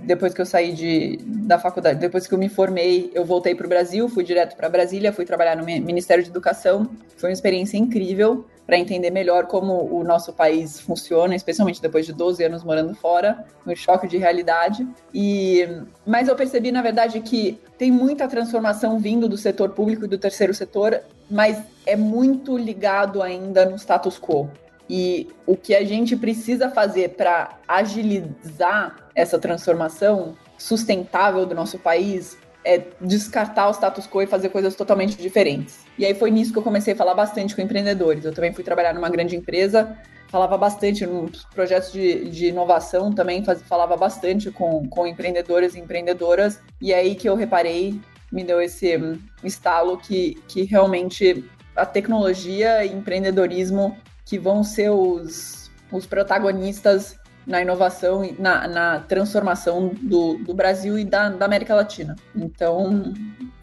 depois 0.05 0.33
que 0.33 0.41
eu 0.41 0.47
saí 0.47 0.73
de, 0.73 1.19
da 1.23 1.59
faculdade, 1.59 2.01
depois 2.01 2.27
que 2.27 2.33
eu 2.33 2.39
me 2.39 2.49
formei, 2.49 3.11
eu 3.15 3.27
voltei 3.27 3.55
para 3.55 3.67
o 3.67 3.69
Brasil, 3.69 4.09
fui 4.09 4.25
direto 4.25 4.57
para 4.57 4.71
Brasília, 4.71 5.13
fui 5.13 5.27
trabalhar 5.27 5.57
no 5.57 5.65
Ministério 5.65 6.25
de 6.25 6.31
Educação. 6.31 6.91
Foi 7.19 7.29
uma 7.29 7.35
experiência 7.35 7.77
incrível 7.77 8.47
para 8.67 8.79
entender 8.79 9.11
melhor 9.11 9.47
como 9.47 9.95
o 9.95 10.03
nosso 10.03 10.33
país 10.33 10.81
funciona, 10.81 11.35
especialmente 11.35 11.83
depois 11.83 12.07
de 12.07 12.13
12 12.15 12.43
anos 12.43 12.65
morando 12.65 12.95
fora, 12.95 13.45
um 13.67 13.77
choque 13.77 14.09
de 14.09 14.17
realidade. 14.17 14.89
E 15.13 15.69
mas 16.07 16.29
eu 16.29 16.35
percebi 16.35 16.73
na 16.73 16.81
verdade 16.81 17.21
que 17.21 17.61
tem 17.77 17.91
muita 17.91 18.27
transformação 18.27 18.99
vindo 18.99 19.29
do 19.29 19.37
setor 19.37 19.71
público 19.71 20.07
e 20.07 20.09
do 20.09 20.17
terceiro 20.17 20.55
setor, 20.55 21.01
mas 21.31 21.63
é 21.85 21.97
muito 21.97 22.57
ligado 22.57 23.21
ainda 23.21 23.67
no 23.67 23.77
status 23.77 24.19
quo. 24.19 24.49
E 24.93 25.29
o 25.47 25.57
que 25.57 25.73
a 25.73 25.85
gente 25.85 26.17
precisa 26.17 26.69
fazer 26.69 27.11
para 27.11 27.61
agilizar 27.69 28.97
essa 29.15 29.39
transformação 29.39 30.37
sustentável 30.59 31.47
do 31.47 31.55
nosso 31.55 31.79
país 31.79 32.37
é 32.65 32.83
descartar 33.01 33.69
o 33.69 33.71
status 33.71 34.09
quo 34.09 34.21
e 34.23 34.27
fazer 34.27 34.49
coisas 34.49 34.75
totalmente 34.75 35.17
diferentes. 35.17 35.79
E 35.97 36.05
aí 36.05 36.13
foi 36.13 36.33
nisso 36.33 36.53
que 36.53 36.59
eu 36.59 36.63
comecei 36.65 36.93
a 36.93 36.97
falar 36.97 37.15
bastante 37.15 37.55
com 37.55 37.63
empreendedores. 37.63 38.25
Eu 38.25 38.35
também 38.35 38.53
fui 38.53 38.65
trabalhar 38.65 38.93
numa 38.93 39.09
grande 39.09 39.37
empresa, 39.37 39.97
falava 40.27 40.59
bastante 40.59 41.07
nos 41.07 41.45
projetos 41.45 41.93
de, 41.93 42.29
de 42.29 42.47
inovação, 42.47 43.13
também 43.13 43.45
faz, 43.45 43.63
falava 43.63 43.97
bastante 43.97 44.51
com, 44.51 44.89
com 44.89 45.07
empreendedores 45.07 45.77
e 45.77 45.79
empreendedoras. 45.79 46.61
E 46.81 46.93
aí 46.93 47.15
que 47.15 47.29
eu 47.29 47.37
reparei, 47.37 48.01
me 48.33 48.43
deu 48.43 48.61
esse 48.61 48.99
estalo 49.45 49.97
que, 49.99 50.37
que 50.49 50.65
realmente 50.65 51.45
a 51.77 51.87
tecnologia 51.87 52.85
e 52.85 52.93
empreendedorismo 52.93 53.97
que 54.31 54.39
vão 54.39 54.63
ser 54.63 54.91
os, 54.91 55.69
os 55.91 56.07
protagonistas 56.07 57.19
na 57.45 57.61
inovação 57.61 58.25
e 58.25 58.41
na, 58.41 58.69
na 58.69 59.01
transformação 59.01 59.91
do, 60.01 60.35
do 60.35 60.55
Brasil 60.55 60.97
e 60.97 61.05
da, 61.05 61.31
da 61.31 61.47
América 61.47 61.75
Latina. 61.75 62.15
Então, 62.37 63.13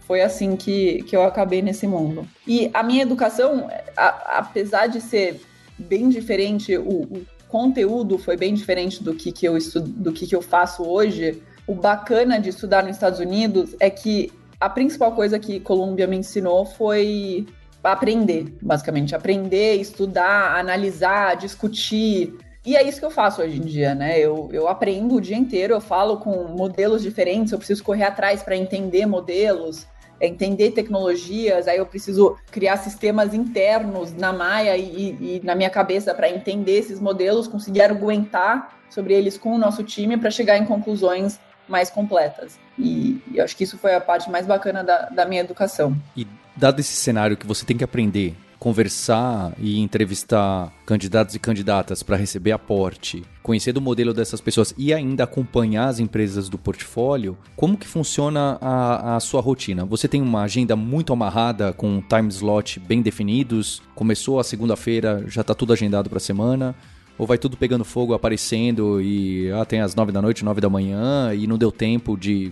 foi 0.01 0.21
assim 0.21 0.57
que, 0.57 1.03
que 1.03 1.15
eu 1.15 1.23
acabei 1.23 1.61
nesse 1.61 1.87
mundo. 1.87 2.27
E 2.45 2.69
a 2.73 2.83
minha 2.83 3.03
educação, 3.03 3.69
a, 3.95 4.39
apesar 4.39 4.87
de 4.87 4.99
ser 4.99 5.39
bem 5.79 6.09
diferente, 6.09 6.77
o, 6.77 7.03
o, 7.03 7.25
conteúdo 7.47 8.17
foi 8.17 8.35
bem 8.35 8.53
diferente 8.53 9.01
do 9.01 9.15
que, 9.15 9.31
que 9.31 9.47
eu 9.47 9.55
estudo, 9.55 9.87
do 9.87 10.11
que, 10.11 10.27
que 10.27 10.35
eu 10.35 10.41
faço 10.41 10.83
hoje. 10.83 11.41
O 11.65 11.73
bacana 11.73 12.41
de 12.41 12.49
estudar 12.49 12.83
nos 12.83 12.97
Estados 12.97 13.21
Unidos 13.21 13.73
é 13.79 13.89
que 13.89 14.33
a 14.59 14.69
principal 14.69 15.13
coisa 15.13 15.39
que 15.39 15.61
Colômbia 15.61 16.07
me 16.07 16.17
ensinou 16.17 16.65
foi 16.65 17.47
aprender, 17.83 18.55
basicamente. 18.61 19.15
Aprender, 19.15 19.75
estudar, 19.75 20.57
analisar, 20.57 21.35
discutir. 21.35 22.37
E 22.65 22.75
é 22.75 22.83
isso 22.83 22.99
que 22.99 23.05
eu 23.05 23.11
faço 23.11 23.41
hoje 23.41 23.57
em 23.57 23.61
dia, 23.61 23.95
né? 23.95 24.19
Eu, 24.19 24.49
eu 24.51 24.67
aprendo 24.67 25.15
o 25.15 25.21
dia 25.21 25.37
inteiro, 25.37 25.73
eu 25.73 25.81
falo 25.81 26.17
com 26.17 26.45
modelos 26.49 27.01
diferentes, 27.01 27.51
eu 27.51 27.57
preciso 27.57 27.83
correr 27.83 28.03
atrás 28.03 28.43
para 28.43 28.57
entender 28.57 29.05
modelos. 29.05 29.87
é 30.19 30.27
entender 30.27 30.71
tecnologias, 30.71 31.67
aí 31.67 31.77
eu 31.77 31.85
preciso 31.85 32.35
criar 32.51 32.77
sistemas 32.77 33.33
internos 33.33 34.11
na 34.13 34.33
Maia 34.33 34.75
e, 34.75 35.37
e 35.37 35.41
na 35.43 35.53
minha 35.55 35.69
cabeça 35.69 36.13
para 36.13 36.29
entender 36.29 36.79
esses 36.79 36.99
modelos, 36.99 37.47
conseguir 37.47 37.83
argumentar 37.83 38.75
sobre 38.89 39.13
eles 39.13 39.37
com 39.37 39.53
o 39.53 39.57
nosso 39.57 39.83
time 39.83 40.17
para 40.17 40.31
chegar 40.31 40.57
em 40.57 40.65
conclusões 40.65 41.39
mais 41.67 41.89
completas. 41.89 42.57
E, 42.77 43.21
eu 43.33 43.43
acho 43.43 43.55
que 43.55 43.63
isso 43.63 43.77
foi 43.77 43.93
a 43.93 44.01
parte 44.01 44.29
mais 44.29 44.45
bacana 44.45 44.83
da, 44.83 45.09
da 45.09 45.25
minha 45.25 45.41
educação. 45.41 45.95
E 46.15 46.25
dado 46.57 46.79
esse 46.79 46.93
cenário 46.93 47.37
que 47.37 47.47
você 47.47 47.65
tem 47.65 47.77
que 47.77 47.83
aprender 47.83 48.35
conversar 48.59 49.53
e 49.59 49.79
entrevistar 49.79 50.73
candidatos 50.85 51.35
e 51.35 51.39
candidatas 51.39 52.01
para 52.01 52.17
receber 52.17 52.51
aporte, 52.51 53.23
conhecer 53.43 53.71
do 53.71 53.81
modelo 53.81 54.13
dessas 54.13 54.41
pessoas 54.41 54.73
e 54.77 54.93
ainda 54.93 55.23
acompanhar 55.23 55.87
as 55.87 55.99
empresas 55.99 56.49
do 56.49 56.57
portfólio, 56.57 57.37
como 57.55 57.77
que 57.77 57.87
funciona 57.87 58.57
a, 58.59 59.15
a 59.15 59.19
sua 59.19 59.41
rotina? 59.41 59.85
Você 59.85 60.07
tem 60.07 60.21
uma 60.21 60.41
agenda 60.41 60.75
muito 60.75 61.13
amarrada 61.13 61.71
com 61.71 62.01
time 62.01 62.29
slot 62.29 62.79
bem 62.79 63.01
definidos? 63.01 63.81
Começou 63.93 64.39
a 64.39 64.43
segunda-feira, 64.43 65.23
já 65.27 65.41
está 65.41 65.53
tudo 65.53 65.73
agendado 65.73 66.09
para 66.09 66.17
a 66.17 66.21
semana? 66.21 66.75
Ou 67.17 67.25
vai 67.25 67.37
tudo 67.37 67.57
pegando 67.57 67.83
fogo, 67.83 68.13
aparecendo 68.13 69.01
e 69.01 69.51
ah, 69.51 69.65
tem 69.65 69.81
às 69.81 69.95
nove 69.95 70.11
da 70.11 70.21
noite, 70.21 70.45
nove 70.45 70.61
da 70.61 70.69
manhã 70.69 71.33
e 71.33 71.47
não 71.47 71.57
deu 71.57 71.71
tempo 71.71 72.15
de 72.15 72.51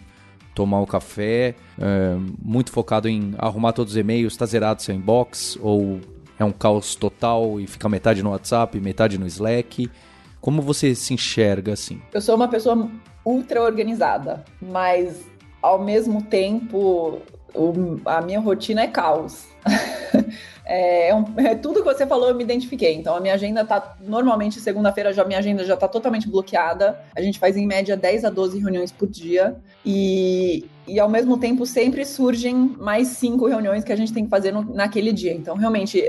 tomar 0.56 0.80
o 0.82 0.88
café, 0.88 1.54
é, 1.78 2.16
muito 2.42 2.72
focado 2.72 3.08
em 3.10 3.36
arrumar 3.38 3.74
todos 3.74 3.94
os 3.94 3.98
e-mails, 3.98 4.34
está 4.34 4.46
zerado 4.46 4.82
seu 4.82 4.96
inbox, 4.96 5.60
ou 5.62 6.00
é 6.40 6.46
um 6.46 6.52
caos 6.52 6.96
total 6.96 7.60
e 7.60 7.68
fica 7.68 7.88
metade 7.88 8.24
no 8.24 8.32
WhatsApp, 8.32 8.80
metade 8.80 9.18
no 9.20 9.28
Slack. 9.28 9.92
Como 10.40 10.62
você 10.62 10.96
se 10.96 11.14
enxerga 11.14 11.74
assim? 11.74 12.02
Eu 12.14 12.22
sou 12.22 12.36
uma 12.36 12.48
pessoa 12.48 12.90
ultra 13.26 13.62
organizada, 13.62 14.44
mas 14.62 15.26
ao 15.62 15.84
mesmo 15.84 16.22
tempo 16.22 17.20
o, 17.54 18.00
a 18.06 18.22
minha 18.22 18.40
rotina 18.40 18.82
é 18.82 18.88
caos. 18.88 19.48
É, 20.68 21.10
é, 21.10 21.16
é, 21.38 21.56
tudo 21.56 21.84
que 21.84 21.86
você 21.86 22.08
falou, 22.08 22.28
eu 22.28 22.36
me 22.36 22.44
identifiquei. 22.44 22.96
Então, 22.96 23.16
a 23.16 23.20
minha 23.20 23.36
agenda 23.36 23.64
tá. 23.64 23.96
Normalmente, 24.02 24.60
segunda-feira, 24.60 25.14
já 25.14 25.24
minha 25.24 25.38
agenda 25.38 25.64
já 25.64 25.78
tá 25.78 25.88
totalmente 25.88 26.28
bloqueada. 26.28 27.00
A 27.16 27.22
gente 27.22 27.38
faz 27.38 27.56
em 27.56 27.68
média 27.68 27.96
10 27.96 28.26
a 28.26 28.30
12 28.32 28.60
reuniões 28.60 28.92
por 28.92 29.08
dia. 29.08 29.56
E, 29.86 30.66
e 30.88 31.00
ao 31.00 31.08
mesmo 31.08 31.38
tempo, 31.38 31.66
sempre 31.68 32.04
surgem 32.04 32.76
mais 32.80 33.10
cinco 33.10 33.46
reuniões 33.46 33.84
que 33.84 33.94
a 33.94 33.96
gente 33.96 34.12
tem 34.12 34.24
que 34.24 34.30
fazer 34.30 34.52
no, 34.52 34.64
naquele 34.74 35.14
dia. 35.14 35.34
Então, 35.34 35.56
realmente, 35.56 36.04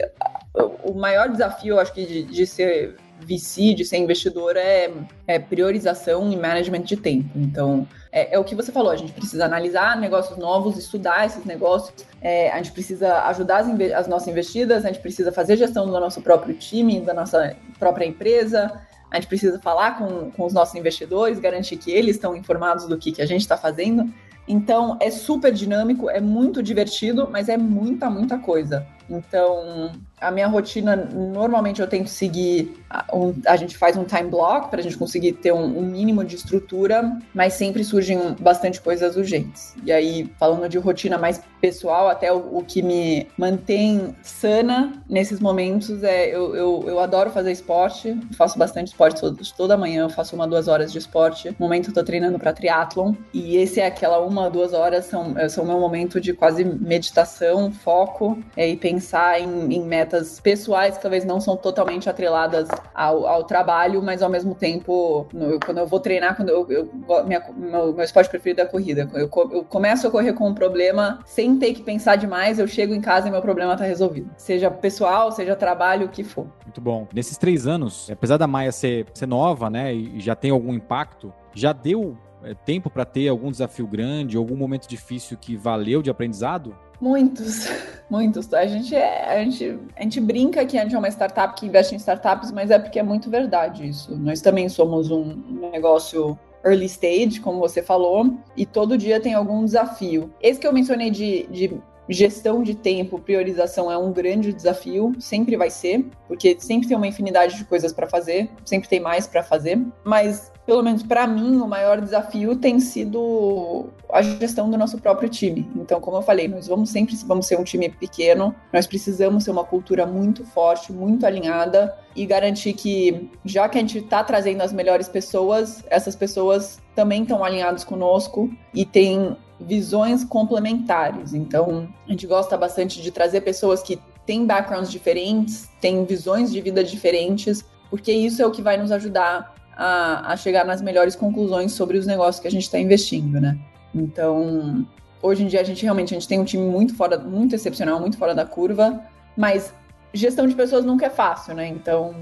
o 0.83 0.95
maior 0.95 1.29
desafio, 1.29 1.79
acho 1.79 1.93
que, 1.93 2.07
de, 2.07 2.23
de 2.23 2.47
ser 2.47 2.97
VC, 3.21 3.75
de 3.75 3.85
ser 3.85 3.99
investidor, 3.99 4.57
é, 4.57 4.91
é 5.27 5.39
priorização 5.39 6.33
e 6.33 6.37
management 6.37 6.83
de 6.83 6.97
tempo. 6.97 7.29
Então, 7.37 7.87
é, 8.17 8.35
é, 8.35 8.39
o 8.39 8.45
que 8.45 8.55
você 8.55 8.73
falou, 8.73 8.91
a 8.91 8.97
gente 8.97 9.13
precisa 9.13 9.45
analisar 9.45 9.95
negócios 10.01 10.39
novos, 10.39 10.79
estudar 10.79 11.27
esses 11.27 11.45
negócios, 11.45 12.07
é, 12.23 12.51
a 12.51 12.57
gente 12.57 12.73
precisa 12.73 13.25
ajudar 13.25 13.59
as, 13.59 13.69
as, 13.93 14.09
nossas 14.09 14.29
investidas, 14.29 14.87
a 14.87 14.89
gente 14.89 15.03
precisa 15.03 15.31
fazer 15.31 15.59
gestão 15.59 15.85
do 15.85 15.93
nosso 15.93 16.23
próprio 16.23 16.55
time, 16.55 16.99
da 17.03 17.13
nossa 17.13 17.55
própria 17.79 18.07
empresa, 18.07 18.81
a 19.11 19.17
gente 19.17 19.27
precisa 19.27 19.59
falar 19.59 19.99
com, 19.99 20.31
com 20.31 20.47
os 20.47 20.55
nossos 20.55 20.75
investidores, 20.75 21.39
garantir 21.39 21.77
que 21.77 21.91
eles 21.91 22.17
estão 22.17 22.35
informados 22.35 22.87
do 22.87 22.97
que, 22.97 23.13
que 23.13 23.21
a 23.21 23.27
gente 23.27 23.43
está 23.43 23.59
fazendo. 23.59 24.11
Então, 24.49 24.97
é 24.99 25.11
super 25.11 25.53
dinâmico, 25.53 26.09
é 26.09 26.21
muito 26.21 26.63
divertido, 26.63 27.29
mas 27.31 27.51
é 27.51 27.59
muita, 27.59 28.09
muita 28.09 28.39
coisa. 28.39 28.87
Então, 29.11 29.93
a 30.21 30.31
minha 30.31 30.47
rotina, 30.47 30.97
normalmente 30.97 31.81
eu 31.81 31.87
tento 31.87 32.09
seguir, 32.09 32.75
um, 33.13 33.35
a 33.47 33.57
gente 33.57 33.77
faz 33.77 33.97
um 33.97 34.05
time 34.05 34.31
block 34.31 34.71
para 34.71 34.81
a 34.81 34.83
gente 34.83 34.97
conseguir 34.97 35.33
ter 35.33 35.53
um, 35.53 35.79
um, 35.79 35.83
mínimo 35.83 36.25
de 36.25 36.37
estrutura, 36.37 37.19
mas 37.35 37.53
sempre 37.53 37.85
surgem 37.85 38.35
bastante 38.41 38.81
coisas 38.81 39.17
urgentes. 39.17 39.75
E 39.85 39.93
aí, 39.93 40.31
falando 40.39 40.69
de 40.69 40.79
rotina 40.79 41.19
mais 41.19 41.41
pessoal, 41.61 42.09
até 42.09 42.33
o, 42.33 42.59
o 42.59 42.65
que 42.65 42.83
me 42.83 43.27
mantém 43.37 44.17
sana 44.23 44.93
nesses 45.09 45.39
momentos 45.39 46.03
é 46.03 46.35
eu, 46.35 46.57
eu, 46.57 46.85
eu 46.87 47.01
adoro 47.01 47.31
fazer 47.31 47.53
esporte, 47.53 48.19
faço 48.37 48.59
bastante 48.59 48.89
esporte 48.89 49.21
todo, 49.21 49.39
toda 49.57 49.77
manhã, 49.77 50.05
eu 50.05 50.11
faço 50.11 50.35
uma, 50.35 50.47
duas 50.47 50.67
horas 50.67 50.91
de 50.91 50.99
esporte. 50.99 51.51
No 51.51 51.57
momento 51.59 51.91
eu 51.91 51.95
tô 51.95 52.03
treinando 52.03 52.39
para 52.39 52.55
triatlon, 52.55 53.15
e 53.35 53.57
esse 53.57 53.81
é 53.81 53.87
aquela 53.87 54.19
uma, 54.21 54.49
duas 54.49 54.73
horas, 54.73 55.05
são, 55.05 55.35
são 55.51 55.65
o 55.65 55.67
meu 55.67 55.79
momento 55.79 56.19
de 56.21 56.33
quase 56.33 56.65
meditação, 56.65 57.71
foco, 57.71 58.39
é, 58.57 58.67
e 58.67 58.77
pensar 58.77 59.39
em, 59.41 59.75
em 59.75 59.85
metas 59.85 60.06
metas 60.07 60.39
pessoais 60.41 60.97
que 60.97 61.03
talvez 61.03 61.25
não 61.25 61.41
são 61.41 61.57
totalmente 61.57 62.09
atreladas 62.09 62.69
ao, 62.95 63.27
ao 63.27 63.45
trabalho, 63.45 64.01
mas 64.01 64.23
ao 64.23 64.31
mesmo 64.31 64.55
tempo, 64.55 65.27
no, 65.33 65.59
quando 65.59 65.79
eu 65.79 65.87
vou 65.87 65.99
treinar, 65.99 66.37
quando 66.37 66.49
eu, 66.49 66.67
eu 66.71 66.91
minha, 67.25 67.43
meu, 67.57 67.93
meu, 67.93 68.05
esporte 68.05 68.31
preferido 68.31 68.61
é 68.61 68.65
a 68.65 68.69
corrida. 68.69 69.09
Eu, 69.15 69.29
eu 69.53 69.65
começo 69.65 70.07
a 70.07 70.11
correr 70.11 70.33
com 70.33 70.49
um 70.49 70.55
problema 70.55 71.19
sem 71.27 71.59
ter 71.59 71.75
que 71.75 71.83
pensar 71.83 72.17
demais, 72.17 72.59
eu 72.59 72.69
chego 72.69 72.95
em 72.95 73.01
casa 73.01 73.29
e 73.29 73.31
meu 73.31 73.43
problema 73.43 73.73
está 73.73 73.85
resolvido. 73.85 74.31
Seja 74.37 74.71
pessoal, 74.71 75.33
seja 75.33 75.57
trabalho, 75.57 76.07
o 76.07 76.09
que 76.09 76.23
for. 76.23 76.47
Muito 76.65 76.81
bom. 76.81 77.09
Nesses 77.13 77.37
três 77.37 77.67
anos, 77.67 78.09
apesar 78.11 78.37
da 78.37 78.47
Maia 78.47 78.71
ser, 78.71 79.07
ser 79.13 79.27
nova, 79.27 79.69
né, 79.69 79.93
e 79.93 80.21
já 80.21 80.35
tem 80.37 80.51
algum 80.51 80.73
impacto, 80.73 81.33
já 81.53 81.73
deu 81.73 82.17
é, 82.43 82.55
tempo 82.55 82.89
para 82.89 83.05
ter 83.05 83.29
algum 83.29 83.51
desafio 83.51 83.87
grande, 83.87 84.37
algum 84.37 84.57
momento 84.57 84.87
difícil 84.87 85.37
que 85.37 85.57
valeu 85.57 86.03
de 86.03 86.11
aprendizado? 86.11 86.77
Muitos, 87.01 87.69
muitos. 88.11 88.53
A 88.53 88.67
gente, 88.67 88.95
é, 88.95 89.25
a, 89.25 89.45
gente, 89.45 89.79
a 89.97 90.03
gente 90.03 90.21
brinca 90.21 90.65
que 90.65 90.79
a 90.79 90.83
gente 90.83 90.95
é 90.95 90.99
uma 90.99 91.09
startup 91.09 91.55
que 91.59 91.67
investe 91.67 91.95
em 91.95 91.99
startups, 91.99 92.51
mas 92.51 92.71
é 92.71 92.79
porque 92.79 92.99
é 92.99 93.03
muito 93.03 93.31
verdade 93.31 93.87
isso. 93.87 94.17
Nós 94.17 94.41
também 94.41 94.69
somos 94.69 95.11
um 95.11 95.35
negócio 95.73 96.39
early 96.65 96.87
stage, 96.87 97.41
como 97.41 97.61
você 97.61 97.83
falou, 97.83 98.37
e 98.57 98.67
todo 98.67 98.99
dia 98.99 99.21
tem 99.21 99.35
algum 99.35 99.65
desafio. 99.65 100.31
Esse 100.43 100.59
que 100.59 100.67
eu 100.67 100.73
mencionei 100.73 101.11
de, 101.11 101.47
de 101.47 101.81
gestão 102.09 102.63
de 102.63 102.75
tempo, 102.75 103.19
priorização 103.19 103.91
é 103.91 103.99
um 103.99 104.13
grande 104.13 104.53
desafio, 104.53 105.13
sempre 105.19 105.57
vai 105.57 105.71
ser, 105.71 106.05
porque 106.29 106.57
sempre 106.59 106.89
tem 106.89 106.97
uma 106.97 107.07
infinidade 107.07 107.57
de 107.57 107.65
coisas 107.65 107.93
para 107.93 108.07
fazer, 108.07 108.51
sempre 108.65 108.89
tem 108.89 109.01
mais 109.01 109.27
para 109.27 109.43
fazer, 109.43 109.81
mas 110.05 110.53
pelo 110.67 110.83
menos 110.83 111.03
para 111.05 111.27
mim, 111.29 111.59
o 111.59 111.69
maior 111.69 112.01
desafio 112.01 112.57
tem 112.57 112.81
sido 112.81 113.87
a 114.11 114.21
gestão 114.21 114.69
do 114.69 114.77
nosso 114.77 114.99
próprio 114.99 115.29
time. 115.29 115.71
Então, 115.77 116.01
como 116.01 116.17
eu 116.17 116.23
falei, 116.23 116.49
nós 116.49 116.67
vamos 116.67 116.91
sempre 116.91 117.15
vamos 117.25 117.47
ser 117.47 117.59
um 117.59 117.63
time 117.63 117.89
pequeno, 117.89 118.53
nós 118.73 118.87
precisamos 118.87 119.45
ser 119.45 119.53
uma 119.53 119.65
cultura 119.65 120.05
muito 120.05 120.45
forte, 120.45 120.93
muito 120.93 121.25
alinhada 121.25 121.97
e 122.17 122.27
garantir 122.27 122.73
que, 122.73 123.31
já 123.45 123.69
que 123.69 123.79
a 123.79 123.81
gente 123.81 123.99
está 123.99 124.25
trazendo 124.25 124.63
as 124.63 124.73
melhores 124.73 125.09
pessoas, 125.09 125.85
essas 125.89 126.17
pessoas 126.17 126.81
também 126.97 127.23
estão 127.23 127.45
alinhadas 127.45 127.85
conosco 127.85 128.51
e 128.75 128.85
têm 128.85 129.37
visões 129.61 130.25
complementares. 130.25 131.33
Então, 131.33 131.89
a 132.07 132.11
gente 132.11 132.27
gosta 132.27 132.57
bastante 132.57 133.01
de 133.01 133.11
trazer 133.11 133.41
pessoas 133.41 133.83
que 133.83 133.99
têm 134.27 134.45
backgrounds 134.45 134.91
diferentes, 134.91 135.69
têm 135.81 136.05
visões 136.05 136.53
de 136.53 136.61
vida 136.61 136.83
diferentes, 136.83 137.65
porque 137.89 138.13
isso 138.13 138.43
é 138.43 138.47
o 138.47 138.51
que 138.51 138.61
vai 138.61 138.77
nos 138.77 138.91
ajudar 138.93 139.55
a, 139.77 140.33
a 140.33 140.37
chegar 140.37 140.65
nas 140.65 140.83
melhores 140.83 141.15
conclusões 141.15 141.73
sobre 141.73 141.97
os 141.97 142.07
negócios 142.07 142.41
que 142.41 142.49
a 142.49 142.51
gente 142.51 142.65
está 142.65 142.79
investindo, 142.79 143.41
né? 143.41 143.59
Então, 143.95 144.87
hoje 145.23 145.45
em 145.45 145.47
dia 145.47 145.61
a 145.61 145.65
gente 145.65 145.83
realmente 145.83 146.15
a 146.15 146.19
gente 146.19 146.29
tem 146.29 146.41
um 146.41 146.45
time 146.45 146.65
muito 146.65 146.95
fora, 146.95 147.19
muito 147.19 147.55
excepcional, 147.55 148.01
muito 148.01 148.19
fora 148.19 148.35
da 148.35 148.45
curva, 148.45 149.01
mas 149.37 149.73
gestão 150.13 150.47
de 150.47 150.55
pessoas 150.55 150.85
nunca 150.85 151.07
é 151.07 151.11
fácil, 151.11 151.55
né? 151.55 151.69
Então, 151.69 152.15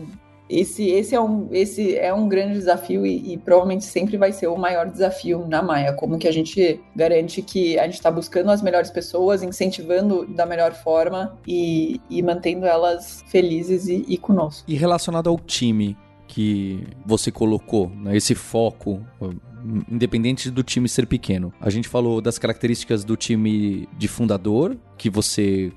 esse, 0.48 0.88
esse, 0.88 1.14
é, 1.14 1.20
um, 1.20 1.48
esse 1.52 1.96
é 1.96 2.12
um 2.12 2.28
grande 2.28 2.54
desafio 2.54 3.06
e, 3.06 3.32
e, 3.32 3.38
provavelmente 3.38 3.84
sempre 3.84 4.16
vai 4.16 4.32
ser 4.32 4.46
o 4.46 4.56
maior 4.56 4.90
desafio 4.90 5.46
na 5.48 5.62
Maia. 5.62 5.92
Como 5.94 6.18
que 6.18 6.28
a 6.28 6.32
gente 6.32 6.80
garante 6.94 7.40
que 7.40 7.78
a 7.78 7.84
gente 7.84 7.94
está 7.94 8.10
buscando 8.10 8.50
as 8.50 8.62
melhores 8.62 8.90
pessoas, 8.90 9.42
incentivando 9.42 10.26
da 10.26 10.44
melhor 10.44 10.74
forma 10.74 11.36
e, 11.46 12.00
e 12.10 12.22
mantendo 12.22 12.66
elas 12.66 13.24
felizes 13.28 13.88
e, 13.88 14.04
e 14.06 14.18
conosco. 14.18 14.70
E 14.70 14.74
relacionado 14.74 15.30
ao 15.30 15.38
time, 15.38 15.96
que 16.26 16.86
você 17.06 17.30
colocou, 17.30 17.88
né, 17.88 18.16
esse 18.16 18.34
foco, 18.34 19.00
independente 19.88 20.50
do 20.50 20.62
time 20.62 20.88
ser 20.88 21.06
pequeno. 21.06 21.52
A 21.60 21.70
gente 21.70 21.88
falou 21.88 22.20
das 22.20 22.38
características 22.38 23.04
do 23.04 23.16
time 23.16 23.88
de 23.96 24.08
fundador, 24.08 24.76
que 24.98 25.08
você 25.08 25.72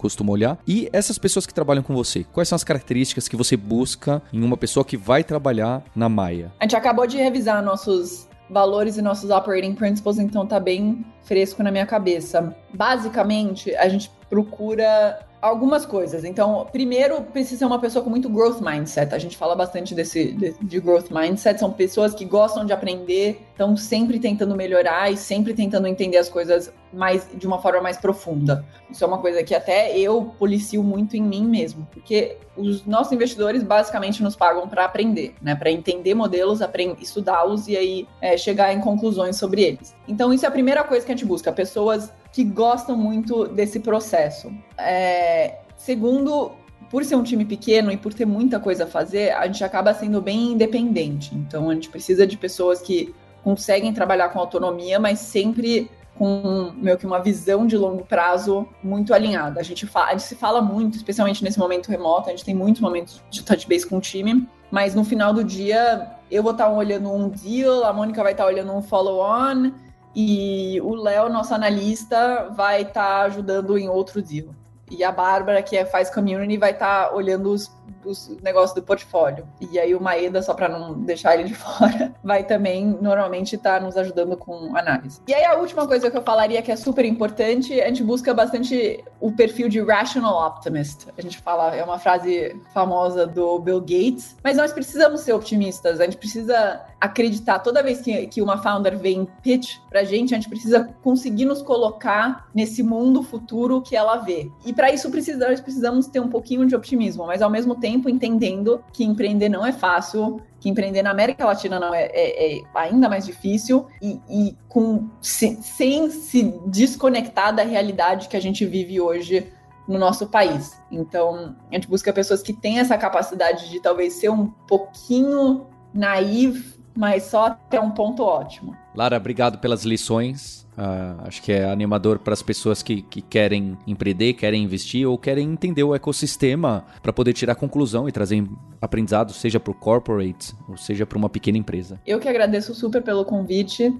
costuma 0.00 0.32
olhar, 0.32 0.58
e 0.66 0.88
essas 0.92 1.18
pessoas 1.18 1.46
que 1.46 1.54
trabalham 1.54 1.82
com 1.82 1.94
você. 1.94 2.24
Quais 2.32 2.48
são 2.48 2.56
as 2.56 2.64
características 2.64 3.28
que 3.28 3.36
você 3.36 3.56
busca 3.56 4.22
em 4.32 4.42
uma 4.42 4.56
pessoa 4.56 4.84
que 4.84 4.96
vai 4.96 5.22
trabalhar 5.22 5.82
na 5.94 6.08
Maia? 6.08 6.52
A 6.58 6.64
gente 6.64 6.76
acabou 6.76 7.06
de 7.06 7.16
revisar 7.16 7.62
nossos 7.62 8.28
valores 8.48 8.96
e 8.96 9.02
nossos 9.02 9.30
operating 9.30 9.74
principles, 9.74 10.18
então 10.18 10.46
tá 10.46 10.58
bem 10.58 11.04
fresco 11.22 11.62
na 11.62 11.70
minha 11.70 11.86
cabeça. 11.86 12.54
Basicamente, 12.74 13.74
a 13.76 13.88
gente 13.88 14.10
procura 14.28 15.20
algumas 15.40 15.86
coisas. 15.86 16.24
Então, 16.24 16.66
primeiro, 16.70 17.22
precisa 17.22 17.60
ser 17.60 17.64
uma 17.64 17.78
pessoa 17.78 18.04
com 18.04 18.10
muito 18.10 18.28
growth 18.28 18.60
mindset. 18.60 19.14
A 19.14 19.18
gente 19.18 19.36
fala 19.36 19.54
bastante 19.54 19.94
desse 19.94 20.32
de, 20.32 20.54
de, 20.60 20.80
growth 20.80 21.10
mindset. 21.10 21.58
São 21.58 21.72
pessoas 21.72 22.14
que 22.14 22.24
gostam 22.24 22.64
de 22.64 22.72
aprender, 22.72 23.40
estão 23.50 23.76
sempre 23.76 24.18
tentando 24.18 24.54
melhorar 24.54 25.10
e 25.10 25.16
sempre 25.16 25.54
tentando 25.54 25.86
entender 25.86 26.18
as 26.18 26.28
coisas 26.28 26.72
mais 26.92 27.26
de 27.34 27.46
uma 27.46 27.60
forma 27.60 27.80
mais 27.80 27.96
profunda. 27.96 28.64
Isso 28.90 29.02
é 29.04 29.06
uma 29.06 29.18
coisa 29.18 29.42
que 29.42 29.54
até 29.54 29.96
eu 29.96 30.34
policio 30.38 30.82
muito 30.82 31.16
em 31.16 31.22
mim 31.22 31.46
mesmo, 31.46 31.86
porque 31.92 32.36
os 32.56 32.84
nossos 32.84 33.12
investidores 33.12 33.62
basicamente 33.62 34.22
nos 34.22 34.34
pagam 34.34 34.68
para 34.68 34.84
aprender, 34.84 35.34
né? 35.40 35.54
Para 35.54 35.70
entender 35.70 36.14
modelos, 36.14 36.60
estudá-los 37.00 37.68
e 37.68 37.76
aí 37.76 38.08
é, 38.20 38.36
chegar 38.36 38.72
em 38.72 38.80
conclusões 38.80 39.36
sobre 39.36 39.62
eles. 39.62 39.94
Então, 40.06 40.32
isso 40.32 40.44
é 40.44 40.48
a 40.48 40.52
primeira 40.52 40.82
coisa 40.84 41.06
que 41.06 41.12
a 41.12 41.14
gente 41.14 41.26
busca: 41.26 41.52
pessoas 41.52 42.12
que 42.32 42.44
gostam 42.44 42.96
muito 42.96 43.46
desse 43.46 43.80
processo. 43.80 44.52
É, 44.78 45.58
segundo, 45.76 46.52
por 46.90 47.04
ser 47.04 47.16
um 47.16 47.22
time 47.22 47.44
pequeno 47.44 47.90
e 47.90 47.96
por 47.96 48.12
ter 48.12 48.26
muita 48.26 48.58
coisa 48.58 48.84
a 48.84 48.86
fazer, 48.86 49.32
a 49.32 49.46
gente 49.46 49.62
acaba 49.64 49.94
sendo 49.94 50.20
bem 50.20 50.52
independente. 50.52 51.34
Então 51.34 51.70
a 51.70 51.74
gente 51.74 51.88
precisa 51.88 52.26
de 52.26 52.36
pessoas 52.36 52.80
que 52.80 53.14
conseguem 53.42 53.92
trabalhar 53.92 54.28
com 54.28 54.38
autonomia, 54.38 54.98
mas 54.98 55.18
sempre 55.20 55.90
com 56.18 56.72
meio 56.76 56.98
que 56.98 57.06
uma 57.06 57.18
visão 57.18 57.66
de 57.66 57.76
longo 57.78 58.04
prazo 58.04 58.68
muito 58.82 59.14
alinhada. 59.14 59.58
A 59.58 59.62
gente, 59.62 59.88
a 59.94 60.10
gente 60.10 60.22
se 60.22 60.34
fala 60.34 60.60
muito, 60.60 60.96
especialmente 60.96 61.42
nesse 61.42 61.58
momento 61.58 61.88
remoto, 61.88 62.28
a 62.28 62.32
gente 62.32 62.44
tem 62.44 62.54
muitos 62.54 62.82
momentos 62.82 63.22
de 63.30 63.42
touch 63.42 63.66
base 63.66 63.86
com 63.86 63.96
o 63.96 64.00
time, 64.00 64.46
mas 64.70 64.94
no 64.94 65.02
final 65.02 65.32
do 65.32 65.42
dia 65.42 66.10
eu 66.30 66.42
vou 66.42 66.52
estar 66.52 66.68
olhando 66.68 67.10
um 67.10 67.28
deal, 67.28 67.84
a 67.84 67.92
Mônica 67.92 68.22
vai 68.22 68.32
estar 68.32 68.44
olhando 68.44 68.70
um 68.72 68.82
follow-on 68.82 69.72
e 70.14 70.80
o 70.82 70.94
Léo, 70.94 71.28
nosso 71.28 71.54
analista, 71.54 72.50
vai 72.50 72.82
estar 72.82 73.22
ajudando 73.22 73.78
em 73.78 73.88
outro 73.88 74.20
deal. 74.20 74.48
E 74.90 75.04
a 75.04 75.12
Bárbara, 75.12 75.62
que 75.62 75.76
é, 75.76 75.84
faz 75.84 76.10
community, 76.10 76.58
vai 76.58 76.72
estar 76.72 77.14
olhando 77.14 77.52
os 77.52 77.68
os 78.04 78.28
negócios 78.42 78.74
do 78.74 78.82
portfólio. 78.82 79.46
E 79.60 79.78
aí 79.78 79.94
o 79.94 80.00
Maeda, 80.00 80.42
só 80.42 80.54
para 80.54 80.68
não 80.68 80.94
deixar 81.00 81.34
ele 81.34 81.44
de 81.44 81.54
fora, 81.56 82.14
vai 82.22 82.44
também 82.44 82.86
normalmente 83.00 83.56
estar 83.56 83.78
tá 83.78 83.84
nos 83.84 83.96
ajudando 83.96 84.36
com 84.36 84.76
análise. 84.76 85.20
E 85.26 85.34
aí 85.34 85.44
a 85.44 85.56
última 85.58 85.86
coisa 85.86 86.10
que 86.10 86.16
eu 86.16 86.22
falaria 86.22 86.62
que 86.62 86.72
é 86.72 86.76
super 86.76 87.04
importante, 87.04 87.80
a 87.80 87.86
gente 87.88 88.02
busca 88.02 88.32
bastante 88.32 89.02
o 89.20 89.32
perfil 89.32 89.68
de 89.68 89.80
rational 89.80 90.46
optimist. 90.46 91.06
A 91.16 91.22
gente 91.22 91.38
fala, 91.38 91.74
é 91.74 91.82
uma 91.84 91.98
frase 91.98 92.60
famosa 92.72 93.26
do 93.26 93.58
Bill 93.58 93.80
Gates, 93.80 94.36
mas 94.42 94.56
nós 94.56 94.72
precisamos 94.72 95.20
ser 95.20 95.32
otimistas, 95.32 96.00
a 96.00 96.04
gente 96.04 96.16
precisa 96.16 96.80
acreditar 97.00 97.60
toda 97.60 97.82
vez 97.82 98.00
que, 98.00 98.26
que 98.26 98.42
uma 98.42 98.58
founder 98.58 98.98
vem 98.98 99.26
pitch 99.42 99.78
pra 99.88 100.04
gente, 100.04 100.34
a 100.34 100.36
gente 100.36 100.48
precisa 100.48 100.88
conseguir 101.02 101.46
nos 101.46 101.62
colocar 101.62 102.48
nesse 102.54 102.82
mundo 102.82 103.22
futuro 103.22 103.80
que 103.80 103.96
ela 103.96 104.16
vê. 104.16 104.50
E 104.66 104.72
para 104.72 104.92
isso 104.92 105.10
precisa, 105.10 105.48
nós 105.48 105.60
precisamos 105.60 106.06
ter 106.06 106.20
um 106.20 106.28
pouquinho 106.28 106.66
de 106.66 106.76
optimismo, 106.76 107.26
mas 107.26 107.40
ao 107.40 107.50
mesmo 107.50 107.74
tempo 107.80 108.08
entendendo 108.08 108.84
que 108.92 109.02
empreender 109.02 109.48
não 109.48 109.66
é 109.66 109.72
fácil, 109.72 110.40
que 110.60 110.68
empreender 110.68 111.02
na 111.02 111.10
América 111.10 111.44
Latina 111.44 111.80
não 111.80 111.94
é, 111.94 112.04
é, 112.12 112.58
é 112.58 112.62
ainda 112.74 113.08
mais 113.08 113.24
difícil 113.24 113.86
e, 114.00 114.20
e 114.28 114.56
com, 114.68 115.08
se, 115.20 115.56
sem 115.62 116.10
se 116.10 116.42
desconectar 116.66 117.54
da 117.54 117.62
realidade 117.62 118.28
que 118.28 118.36
a 118.36 118.40
gente 118.40 118.64
vive 118.66 119.00
hoje 119.00 119.50
no 119.88 119.98
nosso 119.98 120.28
país. 120.28 120.80
Então, 120.90 121.56
a 121.70 121.74
gente 121.74 121.88
busca 121.88 122.12
pessoas 122.12 122.42
que 122.42 122.52
têm 122.52 122.78
essa 122.78 122.96
capacidade 122.96 123.68
de 123.70 123.80
talvez 123.80 124.14
ser 124.14 124.28
um 124.28 124.46
pouquinho 124.46 125.66
naive, 125.92 126.79
mas 126.96 127.24
só 127.24 127.46
até 127.46 127.80
um 127.80 127.90
ponto 127.90 128.22
ótimo. 128.22 128.76
Lara, 128.94 129.16
obrigado 129.16 129.58
pelas 129.58 129.84
lições. 129.84 130.66
Uh, 130.76 131.26
acho 131.26 131.42
que 131.42 131.52
é 131.52 131.70
animador 131.70 132.18
para 132.18 132.32
as 132.32 132.42
pessoas 132.42 132.82
que, 132.82 133.02
que 133.02 133.20
querem 133.20 133.76
empreender, 133.86 134.32
querem 134.34 134.62
investir 134.62 135.06
ou 135.06 135.18
querem 135.18 135.50
entender 135.50 135.82
o 135.82 135.94
ecossistema 135.94 136.84
para 137.02 137.12
poder 137.12 137.32
tirar 137.32 137.54
conclusão 137.54 138.08
e 138.08 138.12
trazer 138.12 138.44
aprendizado, 138.80 139.32
seja 139.32 139.60
para 139.60 139.70
o 139.70 139.74
corporate 139.74 140.54
ou 140.68 140.76
seja 140.76 141.04
para 141.04 141.18
uma 141.18 141.28
pequena 141.28 141.58
empresa. 141.58 142.00
Eu 142.06 142.18
que 142.18 142.28
agradeço 142.28 142.74
super 142.74 143.02
pelo 143.02 143.24
convite. 143.24 143.94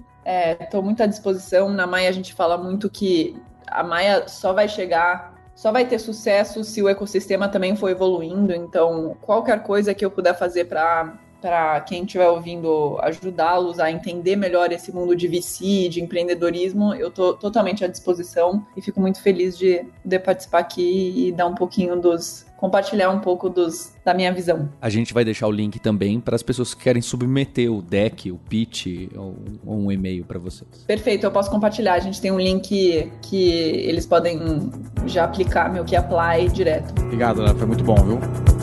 Estou 0.59 0.81
é, 0.81 0.83
muito 0.83 1.01
à 1.03 1.05
disposição. 1.05 1.69
Na 1.69 1.85
Maia 1.85 2.09
a 2.09 2.13
gente 2.13 2.33
fala 2.33 2.57
muito 2.57 2.89
que 2.89 3.35
a 3.67 3.83
Maia 3.83 4.27
só 4.27 4.53
vai 4.53 4.67
chegar 4.67 5.31
só 5.61 5.71
vai 5.71 5.85
ter 5.85 5.99
sucesso 5.99 6.63
se 6.63 6.81
o 6.81 6.89
ecossistema 6.89 7.47
também 7.47 7.75
for 7.75 7.89
evoluindo. 7.91 8.51
Então, 8.51 9.15
qualquer 9.21 9.61
coisa 9.61 9.93
que 9.93 10.03
eu 10.03 10.09
puder 10.09 10.35
fazer 10.35 10.65
para 10.65 11.19
para 11.41 11.81
quem 11.81 12.03
estiver 12.03 12.29
ouvindo 12.29 12.97
ajudá-los 13.01 13.79
a 13.79 13.91
entender 13.91 14.35
melhor 14.35 14.71
esse 14.71 14.93
mundo 14.93 15.15
de 15.15 15.27
VC, 15.27 15.89
de 15.89 16.01
empreendedorismo, 16.01 16.93
eu 16.93 17.09
estou 17.09 17.33
totalmente 17.33 17.83
à 17.83 17.87
disposição 17.87 18.65
e 18.77 18.81
fico 18.81 19.01
muito 19.01 19.21
feliz 19.21 19.57
de 19.57 19.83
poder 20.03 20.19
participar 20.19 20.59
aqui 20.59 21.27
e 21.27 21.31
dar 21.31 21.47
um 21.47 21.55
pouquinho 21.55 21.99
dos 21.99 22.45
compartilhar 22.61 23.09
um 23.09 23.19
pouco 23.19 23.49
dos, 23.49 23.91
da 24.05 24.13
minha 24.13 24.31
visão. 24.31 24.69
A 24.79 24.87
gente 24.87 25.15
vai 25.15 25.25
deixar 25.25 25.47
o 25.47 25.51
link 25.51 25.79
também 25.79 26.19
para 26.19 26.35
as 26.35 26.43
pessoas 26.43 26.75
que 26.75 26.83
querem 26.83 27.01
submeter 27.01 27.73
o 27.73 27.81
deck, 27.81 28.31
o 28.31 28.37
pitch 28.37 29.09
ou, 29.17 29.35
ou 29.65 29.75
um 29.79 29.91
e-mail 29.91 30.23
para 30.23 30.37
vocês. 30.37 30.69
Perfeito, 30.85 31.25
eu 31.25 31.31
posso 31.31 31.49
compartilhar. 31.49 31.95
A 31.95 31.99
gente 31.99 32.21
tem 32.21 32.31
um 32.31 32.39
link 32.39 33.11
que 33.23 33.49
eles 33.49 34.05
podem 34.05 34.39
já 35.07 35.23
aplicar, 35.23 35.73
meu 35.73 35.83
que 35.83 35.95
apply 35.95 36.49
direto. 36.49 36.93
Obrigado, 37.01 37.43
foi 37.57 37.65
muito 37.65 37.83
bom, 37.83 37.95
viu? 37.95 38.60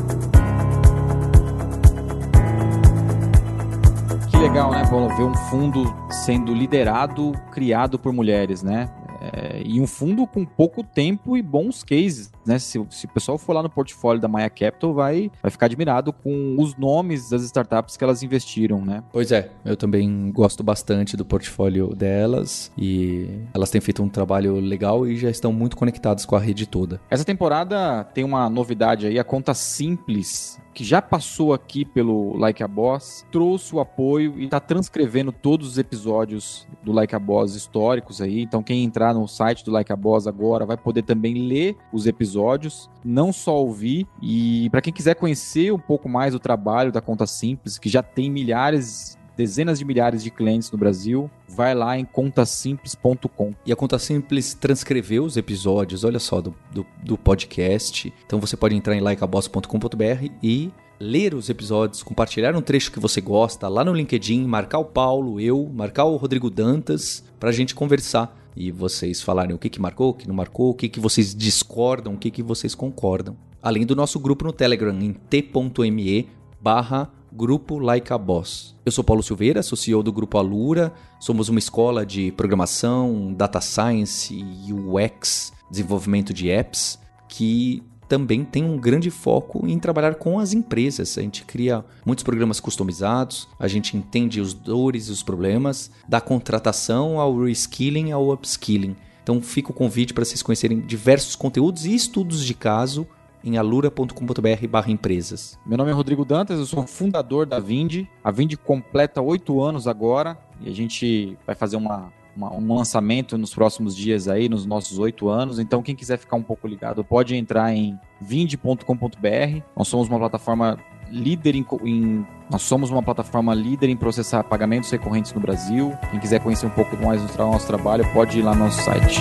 Legal, 4.40 4.70
né, 4.70 4.86
Paula, 4.88 5.12
ver 5.16 5.24
um 5.24 5.34
fundo 5.34 5.82
sendo 6.10 6.54
liderado, 6.54 7.32
criado 7.50 7.98
por 7.98 8.12
mulheres, 8.12 8.62
né? 8.62 8.88
É, 9.20 9.62
e 9.64 9.80
um 9.80 9.86
fundo 9.86 10.26
com 10.28 10.44
pouco 10.44 10.84
tempo 10.84 11.36
e 11.36 11.42
bons 11.42 11.82
cases, 11.82 12.30
né? 12.46 12.56
Se, 12.56 12.80
se, 12.88 13.06
o 13.06 13.08
pessoal 13.08 13.36
for 13.36 13.52
lá 13.52 13.64
no 13.64 13.68
portfólio 13.68 14.20
da 14.20 14.28
Maya 14.28 14.48
Capital, 14.48 14.94
vai, 14.94 15.28
vai 15.42 15.50
ficar 15.50 15.66
admirado 15.66 16.12
com 16.12 16.54
os 16.56 16.76
nomes 16.76 17.28
das 17.28 17.42
startups 17.42 17.96
que 17.96 18.04
elas 18.04 18.22
investiram, 18.22 18.84
né? 18.84 19.02
Pois 19.12 19.32
é, 19.32 19.50
eu 19.64 19.76
também 19.76 20.30
gosto 20.30 20.62
bastante 20.62 21.16
do 21.16 21.24
portfólio 21.24 21.88
delas 21.96 22.70
e 22.78 23.28
elas 23.52 23.70
têm 23.70 23.80
feito 23.80 24.04
um 24.04 24.08
trabalho 24.08 24.60
legal 24.60 25.04
e 25.04 25.16
já 25.16 25.30
estão 25.30 25.52
muito 25.52 25.76
conectadas 25.76 26.24
com 26.24 26.36
a 26.36 26.40
rede 26.40 26.64
toda. 26.64 27.00
Essa 27.10 27.24
temporada 27.24 28.04
tem 28.14 28.22
uma 28.22 28.48
novidade 28.48 29.08
aí, 29.08 29.18
a 29.18 29.24
conta 29.24 29.52
simples 29.52 30.60
que 30.78 30.84
já 30.84 31.02
passou 31.02 31.52
aqui 31.52 31.84
pelo 31.84 32.36
Like 32.36 32.62
a 32.62 32.68
Boss, 32.68 33.26
trouxe 33.32 33.74
o 33.74 33.80
apoio 33.80 34.38
e 34.38 34.44
está 34.44 34.60
transcrevendo 34.60 35.32
todos 35.32 35.66
os 35.66 35.76
episódios 35.76 36.68
do 36.84 36.92
Like 36.92 37.16
a 37.16 37.18
Boss 37.18 37.56
históricos 37.56 38.20
aí. 38.22 38.42
Então, 38.42 38.62
quem 38.62 38.84
entrar 38.84 39.12
no 39.12 39.26
site 39.26 39.64
do 39.64 39.72
Like 39.72 39.92
a 39.92 39.96
Boss 39.96 40.28
agora 40.28 40.64
vai 40.64 40.76
poder 40.76 41.02
também 41.02 41.48
ler 41.48 41.76
os 41.92 42.06
episódios, 42.06 42.88
não 43.04 43.32
só 43.32 43.56
ouvir. 43.56 44.06
E 44.22 44.70
para 44.70 44.80
quem 44.80 44.92
quiser 44.92 45.16
conhecer 45.16 45.72
um 45.72 45.80
pouco 45.80 46.08
mais 46.08 46.32
do 46.32 46.38
trabalho 46.38 46.92
da 46.92 47.00
Conta 47.00 47.26
Simples, 47.26 47.76
que 47.76 47.88
já 47.88 48.00
tem 48.00 48.30
milhares 48.30 49.17
dezenas 49.38 49.78
de 49.78 49.84
milhares 49.84 50.24
de 50.24 50.32
clientes 50.32 50.68
no 50.72 50.76
Brasil, 50.76 51.30
vai 51.48 51.72
lá 51.72 51.96
em 51.96 52.04
contasimples.com. 52.04 53.54
E 53.64 53.72
a 53.72 53.76
Conta 53.76 53.96
Simples 53.96 54.52
transcreveu 54.52 55.24
os 55.24 55.36
episódios, 55.36 56.02
olha 56.02 56.18
só, 56.18 56.40
do, 56.40 56.52
do, 56.72 56.84
do 57.04 57.16
podcast. 57.16 58.12
Então 58.26 58.40
você 58.40 58.56
pode 58.56 58.74
entrar 58.74 58.96
em 58.96 59.00
likeaboss.com.br 59.00 60.28
e 60.42 60.72
ler 60.98 61.34
os 61.34 61.48
episódios, 61.48 62.02
compartilhar 62.02 62.56
um 62.56 62.60
trecho 62.60 62.90
que 62.90 62.98
você 62.98 63.20
gosta 63.20 63.68
lá 63.68 63.84
no 63.84 63.94
LinkedIn, 63.94 64.44
marcar 64.44 64.80
o 64.80 64.84
Paulo, 64.84 65.40
eu, 65.40 65.70
marcar 65.72 66.04
o 66.04 66.16
Rodrigo 66.16 66.50
Dantas, 66.50 67.22
para 67.38 67.50
a 67.50 67.52
gente 67.52 67.76
conversar 67.76 68.36
e 68.56 68.72
vocês 68.72 69.22
falarem 69.22 69.54
o 69.54 69.58
que, 69.58 69.70
que 69.70 69.80
marcou, 69.80 70.10
o 70.10 70.14
que 70.14 70.26
não 70.26 70.34
marcou, 70.34 70.70
o 70.70 70.74
que, 70.74 70.88
que 70.88 70.98
vocês 70.98 71.32
discordam, 71.32 72.14
o 72.14 72.18
que, 72.18 72.32
que 72.32 72.42
vocês 72.42 72.74
concordam. 72.74 73.36
Além 73.62 73.86
do 73.86 73.94
nosso 73.94 74.18
grupo 74.18 74.44
no 74.44 74.52
Telegram 74.52 74.98
em 75.00 75.12
t.me 75.12 76.28
barra 76.60 77.08
Grupo 77.32 77.78
Like 77.78 78.12
a 78.12 78.18
Boss. 78.18 78.74
Eu 78.84 78.92
sou 78.92 79.04
Paulo 79.04 79.22
Silveira, 79.22 79.62
sou 79.62 79.76
CEO 79.76 80.02
do 80.02 80.12
Grupo 80.12 80.38
Alura. 80.38 80.92
Somos 81.20 81.48
uma 81.48 81.58
escola 81.58 82.04
de 82.04 82.32
programação, 82.32 83.32
data 83.34 83.60
science, 83.60 84.44
UX, 84.70 85.52
desenvolvimento 85.70 86.32
de 86.32 86.48
apps, 86.50 86.98
que 87.28 87.82
também 88.08 88.44
tem 88.44 88.64
um 88.64 88.78
grande 88.78 89.10
foco 89.10 89.66
em 89.66 89.78
trabalhar 89.78 90.14
com 90.14 90.38
as 90.38 90.54
empresas. 90.54 91.18
A 91.18 91.20
gente 91.20 91.44
cria 91.44 91.84
muitos 92.04 92.24
programas 92.24 92.58
customizados, 92.58 93.46
a 93.58 93.68
gente 93.68 93.96
entende 93.96 94.40
os 94.40 94.54
dores 94.54 95.08
e 95.08 95.12
os 95.12 95.22
problemas, 95.22 95.90
da 96.08 96.20
contratação 96.20 97.20
ao 97.20 97.38
reskilling 97.38 98.10
ao 98.10 98.32
upskilling. 98.32 98.96
Então 99.22 99.42
fica 99.42 99.70
o 99.70 99.74
convite 99.74 100.14
para 100.14 100.24
vocês 100.24 100.42
conhecerem 100.42 100.80
diversos 100.80 101.36
conteúdos 101.36 101.84
e 101.84 101.94
estudos 101.94 102.42
de 102.42 102.54
caso 102.54 103.06
em 103.44 103.56
alura.com.br 103.56 104.88
empresas. 104.88 105.58
Meu 105.66 105.78
nome 105.78 105.90
é 105.90 105.94
Rodrigo 105.94 106.24
Dantas, 106.24 106.58
eu 106.58 106.66
sou 106.66 106.86
fundador 106.86 107.46
da 107.46 107.58
Vindi. 107.58 108.08
A 108.22 108.30
Vindi 108.30 108.56
completa 108.56 109.20
oito 109.20 109.62
anos 109.62 109.86
agora 109.86 110.38
e 110.60 110.68
a 110.68 110.74
gente 110.74 111.36
vai 111.46 111.54
fazer 111.54 111.76
uma, 111.76 112.12
uma, 112.36 112.54
um 112.54 112.74
lançamento 112.74 113.36
nos 113.36 113.54
próximos 113.54 113.96
dias 113.96 114.28
aí, 114.28 114.48
nos 114.48 114.64
nossos 114.64 114.98
oito 114.98 115.28
anos. 115.28 115.58
Então, 115.58 115.82
quem 115.82 115.94
quiser 115.94 116.18
ficar 116.18 116.36
um 116.36 116.42
pouco 116.42 116.66
ligado, 116.66 117.04
pode 117.04 117.34
entrar 117.34 117.72
em 117.74 117.98
vindi.com.br. 118.20 119.62
Nós 119.76 119.88
somos 119.88 120.08
uma 120.08 120.18
plataforma 120.18 120.78
líder 121.10 121.54
em, 121.54 121.66
em, 121.84 122.26
nós 122.50 122.62
somos 122.62 122.90
uma 122.90 123.02
plataforma 123.02 123.54
líder 123.54 123.88
em 123.88 123.96
processar 123.96 124.44
pagamentos 124.44 124.90
recorrentes 124.90 125.32
no 125.32 125.40
Brasil. 125.40 125.96
Quem 126.10 126.20
quiser 126.20 126.40
conhecer 126.40 126.66
um 126.66 126.70
pouco 126.70 126.96
mais 126.96 127.22
do 127.22 127.38
nosso 127.38 127.66
trabalho, 127.66 128.06
pode 128.12 128.38
ir 128.38 128.42
lá 128.42 128.54
no 128.54 128.64
nosso 128.64 128.82
site. 128.82 129.20